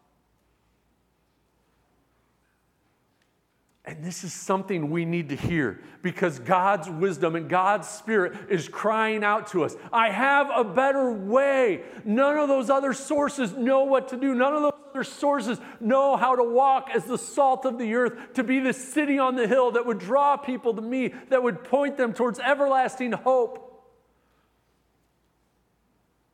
And 3.84 4.04
this 4.04 4.24
is 4.24 4.32
something 4.32 4.92
we 4.92 5.06
need 5.06 5.30
to 5.30 5.36
hear 5.36 5.82
because 6.04 6.38
God's 6.38 6.88
wisdom 6.88 7.36
and 7.36 7.50
God's 7.50 7.88
spirit 7.88 8.34
is 8.50 8.70
crying 8.70 9.24
out 9.24 9.48
to 9.48 9.64
us. 9.64 9.76
I 9.92 10.12
have 10.12 10.52
a 10.56 10.64
better 10.64 11.12
way. 11.12 11.82
None 12.06 12.38
of 12.38 12.48
those 12.48 12.70
other 12.70 12.94
sources 12.94 13.54
know 13.54 13.86
what 13.86 14.10
to 14.10 14.18
do. 14.18 14.36
None 14.36 14.54
of 14.54 14.62
those 14.62 14.74
other 14.92 15.04
sources 15.04 15.60
know 15.80 16.16
how 16.16 16.36
to 16.36 16.44
walk 16.44 16.90
as 16.94 17.06
the 17.06 17.18
salt 17.18 17.66
of 17.66 17.80
the 17.80 17.96
earth, 17.96 18.34
to 18.36 18.44
be 18.44 18.60
the 18.60 18.74
city 18.74 19.18
on 19.18 19.36
the 19.36 19.48
hill 19.48 19.72
that 19.72 19.84
would 19.84 19.98
draw 19.98 20.38
people 20.38 20.76
to 20.76 20.82
me, 20.82 21.16
that 21.30 21.42
would 21.42 21.64
point 21.64 21.98
them 21.98 22.14
towards 22.14 22.40
everlasting 22.40 23.14
hope. 23.14 23.68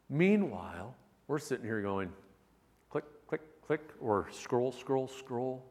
Meanwhile, 0.10 0.96
we're 1.28 1.40
sitting 1.40 1.66
here 1.66 1.82
going, 1.82 2.12
click, 2.90 3.06
click, 3.28 3.42
click, 3.66 3.82
or 4.02 4.28
scroll, 4.32 4.74
scroll, 4.74 5.08
scroll 5.08 5.64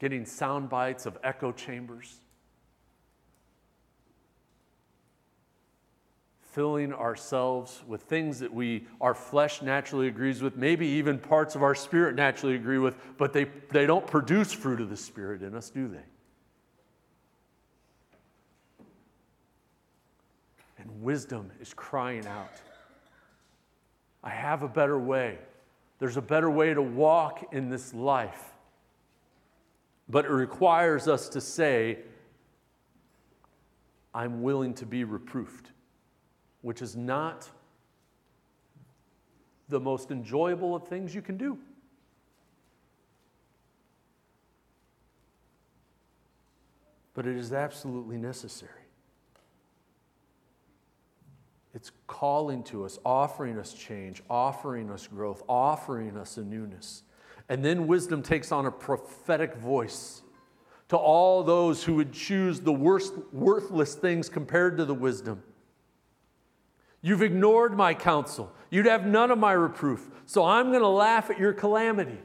getting 0.00 0.24
sound 0.24 0.68
bites 0.70 1.04
of 1.06 1.16
echo 1.22 1.52
chambers, 1.52 2.16
filling 6.40 6.92
ourselves 6.92 7.82
with 7.86 8.02
things 8.02 8.40
that 8.40 8.52
we 8.52 8.86
our 9.00 9.14
flesh 9.14 9.62
naturally 9.62 10.08
agrees 10.08 10.42
with, 10.42 10.56
maybe 10.56 10.86
even 10.86 11.18
parts 11.18 11.54
of 11.54 11.62
our 11.62 11.74
spirit 11.74 12.16
naturally 12.16 12.56
agree 12.56 12.78
with, 12.78 12.96
but 13.18 13.32
they, 13.32 13.44
they 13.70 13.86
don't 13.86 14.06
produce 14.06 14.52
fruit 14.52 14.80
of 14.80 14.88
the 14.88 14.96
spirit 14.96 15.42
in 15.42 15.54
us, 15.54 15.68
do 15.68 15.86
they? 15.86 16.02
And 20.78 21.02
wisdom 21.02 21.52
is 21.60 21.74
crying 21.74 22.26
out. 22.26 22.50
I 24.24 24.30
have 24.30 24.62
a 24.62 24.68
better 24.68 24.98
way. 24.98 25.38
There's 25.98 26.16
a 26.16 26.22
better 26.22 26.50
way 26.50 26.72
to 26.72 26.80
walk 26.80 27.52
in 27.52 27.68
this 27.68 27.92
life 27.92 28.50
but 30.10 30.24
it 30.24 30.30
requires 30.30 31.06
us 31.06 31.28
to 31.28 31.40
say, 31.40 31.98
I'm 34.12 34.42
willing 34.42 34.74
to 34.74 34.86
be 34.86 35.04
reproofed, 35.04 35.70
which 36.62 36.82
is 36.82 36.96
not 36.96 37.48
the 39.68 39.78
most 39.78 40.10
enjoyable 40.10 40.74
of 40.74 40.88
things 40.88 41.14
you 41.14 41.22
can 41.22 41.36
do. 41.36 41.56
But 47.14 47.28
it 47.28 47.36
is 47.36 47.52
absolutely 47.52 48.16
necessary. 48.16 48.72
It's 51.72 51.92
calling 52.08 52.64
to 52.64 52.84
us, 52.84 52.98
offering 53.04 53.58
us 53.60 53.72
change, 53.72 54.24
offering 54.28 54.90
us 54.90 55.06
growth, 55.06 55.44
offering 55.48 56.16
us 56.16 56.36
a 56.36 56.42
newness. 56.42 57.04
And 57.50 57.64
then 57.64 57.88
wisdom 57.88 58.22
takes 58.22 58.52
on 58.52 58.64
a 58.64 58.70
prophetic 58.70 59.56
voice 59.56 60.22
to 60.88 60.96
all 60.96 61.42
those 61.42 61.82
who 61.82 61.96
would 61.96 62.12
choose 62.12 62.60
the 62.60 62.72
worst, 62.72 63.12
worthless 63.32 63.96
things 63.96 64.28
compared 64.28 64.76
to 64.78 64.84
the 64.84 64.94
wisdom. 64.94 65.42
You've 67.02 67.22
ignored 67.22 67.76
my 67.76 67.92
counsel. 67.92 68.52
You'd 68.70 68.86
have 68.86 69.04
none 69.04 69.32
of 69.32 69.38
my 69.38 69.52
reproof. 69.52 70.08
So 70.26 70.44
I'm 70.44 70.68
going 70.68 70.82
to 70.82 70.88
laugh 70.88 71.28
at 71.28 71.40
your 71.40 71.52
calamity. 71.52 72.18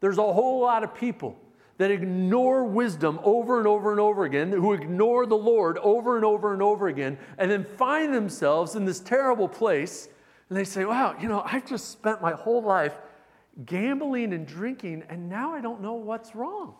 There's 0.00 0.18
a 0.18 0.32
whole 0.32 0.60
lot 0.60 0.82
of 0.82 0.92
people 0.92 1.38
that 1.78 1.92
ignore 1.92 2.64
wisdom 2.64 3.20
over 3.22 3.58
and 3.58 3.68
over 3.68 3.92
and 3.92 4.00
over 4.00 4.24
again, 4.24 4.50
who 4.50 4.72
ignore 4.72 5.24
the 5.24 5.36
Lord 5.36 5.78
over 5.78 6.16
and 6.16 6.24
over 6.24 6.52
and 6.52 6.62
over 6.62 6.88
again, 6.88 7.16
and 7.38 7.48
then 7.48 7.64
find 7.64 8.12
themselves 8.12 8.74
in 8.74 8.86
this 8.86 8.98
terrible 8.98 9.48
place. 9.48 10.08
And 10.48 10.58
they 10.58 10.64
say, 10.64 10.84
Wow, 10.84 11.14
you 11.20 11.28
know, 11.28 11.42
I've 11.46 11.64
just 11.64 11.92
spent 11.92 12.20
my 12.20 12.32
whole 12.32 12.60
life 12.60 12.94
gambling 13.66 14.32
and 14.32 14.46
drinking, 14.46 15.04
and 15.08 15.28
now 15.28 15.52
I 15.52 15.60
don't 15.60 15.80
know 15.80 15.94
what's 15.94 16.34
wrong. 16.34 16.74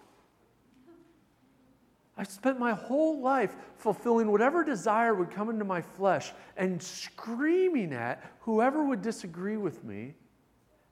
I 2.16 2.24
spent 2.24 2.58
my 2.58 2.72
whole 2.72 3.20
life 3.22 3.56
fulfilling 3.76 4.30
whatever 4.30 4.62
desire 4.62 5.14
would 5.14 5.30
come 5.30 5.48
into 5.48 5.64
my 5.64 5.80
flesh 5.80 6.32
and 6.56 6.82
screaming 6.82 7.94
at 7.94 8.22
whoever 8.40 8.84
would 8.84 9.00
disagree 9.00 9.56
with 9.56 9.82
me 9.84 10.14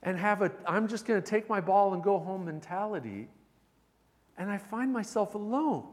and 0.02 0.16
have 0.16 0.40
a 0.40 0.50
I'm 0.66 0.88
just 0.88 1.04
going 1.04 1.20
to 1.20 1.26
take 1.30 1.46
my 1.46 1.60
ball 1.60 1.92
and 1.92 2.02
go 2.02 2.18
home 2.18 2.46
mentality. 2.46 3.28
And 4.38 4.50
I 4.50 4.56
find 4.56 4.90
myself 4.90 5.34
alone. 5.34 5.88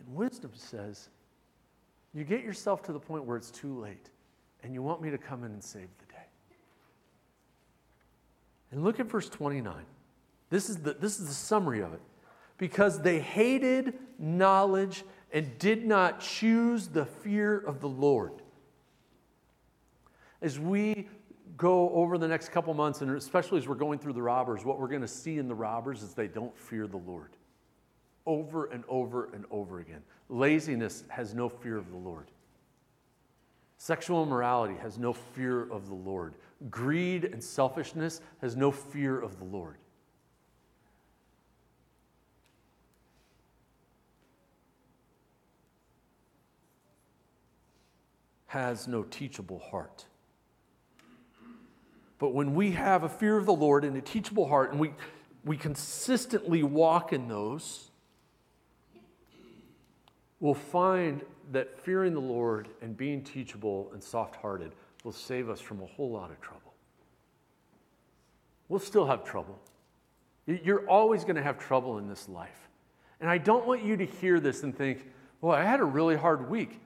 And 0.00 0.16
wisdom 0.16 0.50
says, 0.54 1.08
you 2.14 2.24
get 2.24 2.42
yourself 2.42 2.82
to 2.84 2.92
the 2.92 2.98
point 2.98 3.24
where 3.24 3.36
it's 3.36 3.50
too 3.50 3.78
late 3.78 4.10
and 4.64 4.74
you 4.74 4.82
want 4.82 5.00
me 5.00 5.10
to 5.10 5.18
come 5.18 5.44
in 5.44 5.52
and 5.52 5.62
save. 5.62 5.88
And 8.72 8.82
look 8.82 8.98
at 8.98 9.06
verse 9.06 9.28
29. 9.28 9.84
This 10.50 10.68
is 10.68 10.78
the, 10.78 10.94
this 10.94 11.20
is 11.20 11.28
the 11.28 11.34
summary 11.34 11.82
of 11.82 11.92
it 11.92 12.00
because 12.58 13.00
they 13.00 13.20
hated 13.20 13.94
knowledge 14.18 15.04
and 15.32 15.58
did 15.58 15.86
not 15.86 16.20
choose 16.20 16.88
the 16.88 17.06
fear 17.06 17.58
of 17.58 17.80
the 17.80 17.88
Lord. 17.88 18.32
As 20.40 20.58
we 20.58 21.08
go 21.56 21.90
over 21.90 22.18
the 22.18 22.28
next 22.28 22.50
couple 22.50 22.74
months, 22.74 23.02
and 23.02 23.10
especially 23.16 23.58
as 23.58 23.68
we're 23.68 23.74
going 23.74 23.98
through 23.98 24.14
the 24.14 24.20
Proverbs, 24.20 24.64
what 24.64 24.80
we're 24.80 24.88
going 24.88 25.02
to 25.02 25.08
see 25.08 25.38
in 25.38 25.48
the 25.48 25.54
Proverbs 25.54 26.02
is 26.02 26.14
they 26.14 26.26
don't 26.26 26.56
fear 26.58 26.86
the 26.86 26.96
Lord. 26.96 27.30
Over 28.26 28.66
and 28.66 28.84
over 28.88 29.30
and 29.34 29.44
over 29.50 29.80
again. 29.80 30.02
Laziness 30.28 31.04
has 31.08 31.34
no 31.34 31.48
fear 31.48 31.76
of 31.76 31.90
the 31.90 31.96
Lord. 31.96 32.30
Sexual 33.82 34.22
immorality 34.22 34.76
has 34.80 34.96
no 34.96 35.12
fear 35.12 35.62
of 35.62 35.88
the 35.88 35.94
Lord. 35.94 36.34
Greed 36.70 37.24
and 37.24 37.42
selfishness 37.42 38.20
has 38.40 38.54
no 38.54 38.70
fear 38.70 39.20
of 39.20 39.40
the 39.40 39.44
Lord. 39.44 39.74
has 48.46 48.86
no 48.86 49.02
teachable 49.02 49.58
heart. 49.58 50.04
But 52.20 52.34
when 52.34 52.54
we 52.54 52.70
have 52.72 53.02
a 53.02 53.08
fear 53.08 53.36
of 53.36 53.46
the 53.46 53.52
Lord 53.52 53.82
and 53.82 53.96
a 53.96 54.00
teachable 54.00 54.46
heart, 54.46 54.70
and 54.70 54.78
we, 54.78 54.92
we 55.44 55.56
consistently 55.56 56.62
walk 56.62 57.12
in 57.12 57.26
those, 57.26 57.90
we'll 60.38 60.54
find 60.54 61.22
that 61.52 61.78
fearing 61.78 62.14
the 62.14 62.20
Lord 62.20 62.68
and 62.80 62.96
being 62.96 63.22
teachable 63.22 63.90
and 63.92 64.02
soft 64.02 64.36
hearted 64.36 64.72
will 65.04 65.12
save 65.12 65.48
us 65.48 65.60
from 65.60 65.82
a 65.82 65.86
whole 65.86 66.10
lot 66.10 66.30
of 66.30 66.40
trouble. 66.40 66.72
We'll 68.68 68.80
still 68.80 69.06
have 69.06 69.24
trouble. 69.24 69.58
You're 70.46 70.88
always 70.88 71.24
going 71.24 71.36
to 71.36 71.42
have 71.42 71.58
trouble 71.58 71.98
in 71.98 72.08
this 72.08 72.28
life. 72.28 72.68
And 73.20 73.30
I 73.30 73.38
don't 73.38 73.66
want 73.66 73.84
you 73.84 73.96
to 73.96 74.06
hear 74.06 74.40
this 74.40 74.62
and 74.62 74.76
think, 74.76 75.06
well, 75.40 75.54
I 75.56 75.62
had 75.62 75.80
a 75.80 75.84
really 75.84 76.16
hard 76.16 76.48
week. 76.48 76.80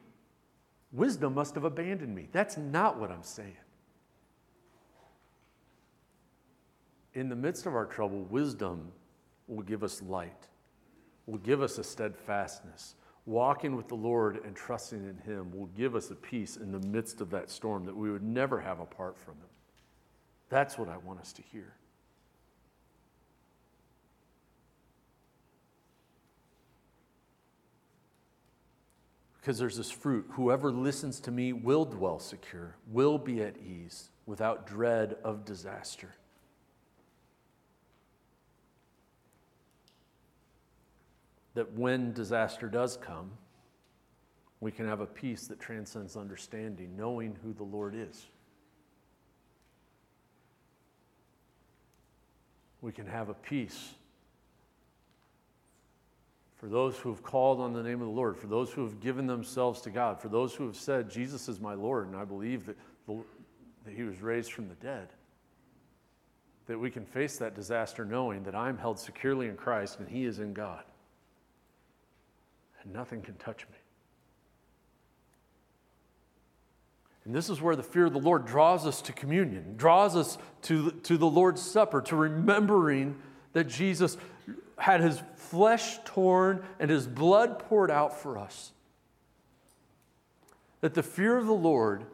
Wisdom 0.93 1.35
must 1.35 1.55
have 1.55 1.65
abandoned 1.65 2.15
me. 2.15 2.29
That's 2.33 2.57
not 2.57 2.99
what 2.99 3.11
I'm 3.11 3.23
saying. 3.23 3.57
In 7.15 7.29
the 7.29 7.37
midst 7.37 7.67
of 7.67 7.75
our 7.75 7.87
trouble, 7.87 8.25
wisdom 8.25 8.93
will 9.47 9.63
give 9.63 9.83
us 9.83 10.03
light, 10.03 10.49
will 11.27 11.39
give 11.39 11.63
us 11.63 11.79
a 11.79 11.85
steadfastness. 11.85 12.95
Walking 13.27 13.75
with 13.75 13.89
the 13.89 13.97
Lord 13.97 14.41
and 14.45 14.55
trusting 14.55 15.01
in 15.01 15.19
Him 15.31 15.51
will 15.53 15.67
give 15.67 15.97
us 15.97 16.11
a 16.13 16.15
peace 16.15 16.57
in 16.57 16.71
the 16.71 16.79
midst 16.79 17.21
of 17.21 17.31
that 17.31 17.51
storm 17.51 17.85
that 17.87 17.97
we 17.97 18.11
would 18.11 18.23
never 18.23 18.61
have 18.61 18.79
apart 18.79 19.19
from 19.19 19.35
Him. 19.35 19.49
That's 20.49 20.79
what 20.79 20.89
I 20.89 20.97
want 20.99 21.21
us 21.21 21.33
to 21.35 21.43
hear. 21.43 21.75
Because 29.41 29.59
there's 29.59 29.77
this 29.77 29.91
fruit. 29.91 30.27
Whoever 30.31 30.71
listens 30.71 31.19
to 31.21 31.33
me 31.33 31.53
will 31.53 31.85
dwell 31.85 32.21
secure, 32.21 32.77
will 32.91 33.19
be 33.19 33.43
at 33.43 33.57
ease, 33.59 34.11
without 34.25 34.67
dread 34.69 35.17
of 35.25 35.45
disaster. 35.45 36.15
That 41.57 41.73
when 41.73 42.13
disaster 42.13 42.69
does 42.69 42.99
come, 42.99 43.33
we 44.61 44.71
can 44.71 44.87
have 44.87 45.01
a 45.01 45.07
peace 45.07 45.47
that 45.47 45.59
transcends 45.59 46.15
understanding, 46.15 46.95
knowing 46.97 47.35
who 47.43 47.55
the 47.55 47.65
Lord 47.65 47.95
is. 47.97 48.27
We 52.83 52.93
can 52.93 53.07
have 53.07 53.31
a 53.31 53.35
peace 53.35 53.95
for 56.57 56.69
those 56.69 56.99
who 56.99 57.09
have 57.09 57.23
called 57.23 57.59
on 57.59 57.73
the 57.73 57.83
name 57.83 58.03
of 58.03 58.09
the 58.09 58.13
Lord, 58.13 58.37
for 58.37 58.49
those 58.49 58.71
who 58.71 58.83
have 58.83 59.01
given 59.01 59.27
themselves 59.27 59.81
to 59.83 59.91
God, 59.91 60.21
for 60.21 60.29
those 60.29 60.55
who 60.55 60.67
have 60.67 60.77
said, 60.77 61.11
Jesus 61.11 61.49
is 61.49 61.59
my 61.59 61.73
Lord, 61.73 62.07
and 62.07 62.17
I 62.17 62.25
believe 62.25 62.67
that, 62.67 62.77
the, 63.07 63.23
that 63.87 63.95
he 63.95 64.03
was 64.03 64.21
raised 64.21 64.53
from 64.53 64.69
the 64.69 64.75
dead, 64.75 65.09
that 66.67 66.79
we 66.79 66.91
can 66.91 67.07
face 67.07 67.39
that 67.39 67.55
disaster 67.55 68.05
knowing 68.05 68.43
that 68.43 68.55
I'm 68.55 68.77
held 68.77 68.99
securely 68.99 69.49
in 69.49 69.57
Christ 69.57 70.01
and 70.01 70.09
he 70.09 70.27
is 70.27 70.39
in 70.39 70.53
God. 70.53 70.85
And 72.87 72.95
nothing 72.95 73.21
can 73.21 73.35
touch 73.35 73.67
me. 73.69 73.77
And 77.25 77.35
this 77.35 77.51
is 77.51 77.61
where 77.61 77.75
the 77.75 77.83
fear 77.83 78.07
of 78.07 78.13
the 78.13 78.21
Lord 78.21 78.47
draws 78.47 78.87
us 78.87 79.03
to 79.03 79.13
communion, 79.13 79.75
draws 79.77 80.15
us 80.15 80.39
to, 80.63 80.93
to 80.93 81.19
the 81.19 81.27
Lord's 81.27 81.61
Supper, 81.61 82.01
to 82.03 82.15
remembering 82.15 83.17
that 83.53 83.65
Jesus 83.65 84.17
had 84.79 85.01
his 85.01 85.21
flesh 85.35 85.99
torn 86.05 86.63
and 86.79 86.89
his 86.89 87.09
blood 87.09 87.59
poured 87.59 87.91
out 87.91 88.17
for 88.17 88.39
us. 88.39 88.71
That 90.83 90.95
the 90.95 91.03
fear 91.03 91.37
of 91.37 91.47
the 91.47 91.53
Lord 91.53 92.05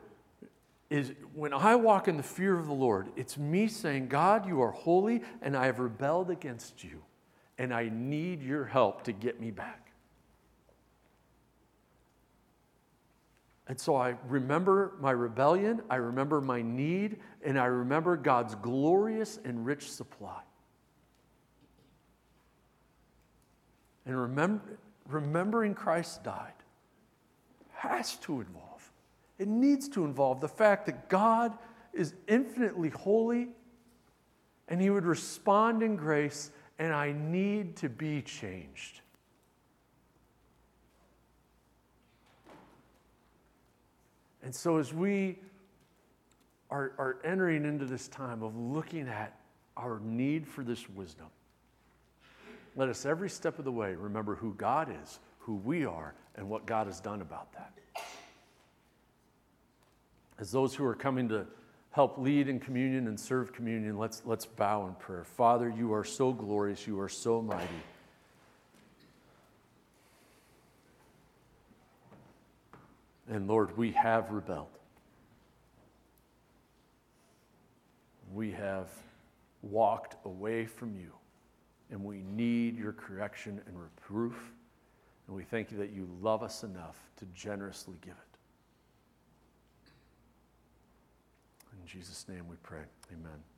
is 0.89 1.13
when 1.35 1.53
I 1.53 1.75
walk 1.75 2.09
in 2.09 2.17
the 2.17 2.23
fear 2.23 2.59
of 2.59 2.67
the 2.67 2.73
Lord, 2.73 3.09
it's 3.17 3.37
me 3.37 3.69
saying, 3.69 4.09
God, 4.09 4.47
you 4.47 4.63
are 4.63 4.71
holy 4.71 5.23
and 5.43 5.55
I 5.55 5.67
have 5.67 5.79
rebelled 5.79 6.31
against 6.31 6.85
you, 6.85 7.03
and 7.59 7.75
I 7.75 7.91
need 7.93 8.43
your 8.43 8.65
help 8.65 9.05
to 9.05 9.13
get 9.13 9.41
me 9.41 9.51
back. 9.51 9.82
And 13.69 13.79
so 13.79 13.95
I 13.97 14.17
remember 14.27 14.95
my 15.01 15.13
rebellion, 15.13 15.83
I 15.89 15.97
remember 15.97 16.41
my 16.41 16.63
need, 16.63 17.19
and 17.45 17.59
I 17.59 17.67
remember 17.67 18.17
God's 18.17 18.55
glorious 18.57 19.39
and 19.45 19.65
rich 19.65 19.91
supply. 19.91 20.41
And 24.05 24.19
remember, 24.19 24.79
remembering 25.09 25.75
Christ 25.75 26.25
died 26.25 26.53
has 27.71 28.17
to 28.17 28.41
involve, 28.41 28.93
it 29.39 29.49
needs 29.49 29.89
to 29.91 30.05
involve 30.05 30.41
the 30.41 30.49
fact 30.49 30.87
that 30.87 31.09
God 31.09 31.57
is 31.93 32.15
infinitely 32.29 32.89
holy 32.91 33.49
and 34.69 34.81
He 34.81 34.91
would 34.91 35.05
respond 35.05 35.83
in 35.83 35.97
grace, 35.97 36.51
and 36.79 36.95
I 36.95 37.13
need 37.13 37.77
to 37.77 37.89
be 37.89 38.23
changed. 38.23 39.02
And 44.43 44.55
so, 44.55 44.79
as 44.79 44.93
we 44.93 45.39
are, 46.71 46.93
are 46.99 47.19
entering 47.25 47.65
into 47.65 47.85
this 47.85 48.09
time 48.09 48.43
of 48.43 48.57
looking 48.57 49.09
at 49.09 49.39
our 49.77 50.01
need 50.01 50.47
for 50.47 50.65
this 50.65 50.89
wisdom, 50.91 51.27
let 52.75 52.89
us 52.89 53.07
every 53.07 53.31
step 53.31 53.59
of 53.59 53.65
the 53.65 53.73
way 53.73 53.95
remember 53.95 54.35
who 54.35 54.55
God 54.55 54.93
is, 55.03 55.21
who 55.39 55.57
we 55.57 55.85
are, 55.85 56.15
and 56.37 56.49
what 56.49 56.67
God 56.67 56.87
has 56.87 57.01
done 57.01 57.21
about 57.21 57.53
that. 57.53 57.73
As 60.39 60.51
those 60.51 60.75
who 60.75 60.85
are 60.85 60.95
coming 60.95 61.29
to 61.29 61.47
help 61.91 62.19
lead 62.19 62.49
in 62.49 62.59
communion 62.59 63.07
and 63.07 63.21
serve 63.21 63.53
communion, 63.53 63.99
let's, 63.99 64.23
let's 64.25 64.47
bow 64.47 64.87
in 64.87 64.95
prayer. 64.95 65.25
Father, 65.25 65.69
you 65.69 65.93
are 65.93 66.05
so 66.05 66.33
glorious, 66.33 66.87
you 66.87 66.99
are 66.99 67.09
so 67.09 67.43
mighty. 67.43 67.69
And 73.33 73.49
Lord, 73.49 73.79
we 73.79 73.93
have 73.93 74.31
rebelled. 74.31 74.79
We 78.35 78.51
have 78.51 78.91
walked 79.63 80.17
away 80.27 80.67
from 80.67 80.95
you, 80.95 81.13
and 81.91 82.05
we 82.05 82.23
need 82.37 82.77
your 82.77 82.93
correction 82.93 83.59
and 83.67 83.81
reproof. 83.81 84.37
And 85.27 85.35
we 85.35 85.45
thank 85.45 85.73
you 85.73 85.79
that 85.79 85.93
you 85.93 86.07
love 86.21 86.43
us 86.43 86.63
enough 86.63 86.99
to 87.21 87.25
generously 87.35 87.97
give 88.03 88.13
it. 88.13 88.39
In 91.81 91.87
Jesus' 91.87 92.27
name 92.29 92.47
we 92.49 92.57
pray. 92.63 92.85
Amen. 93.11 93.52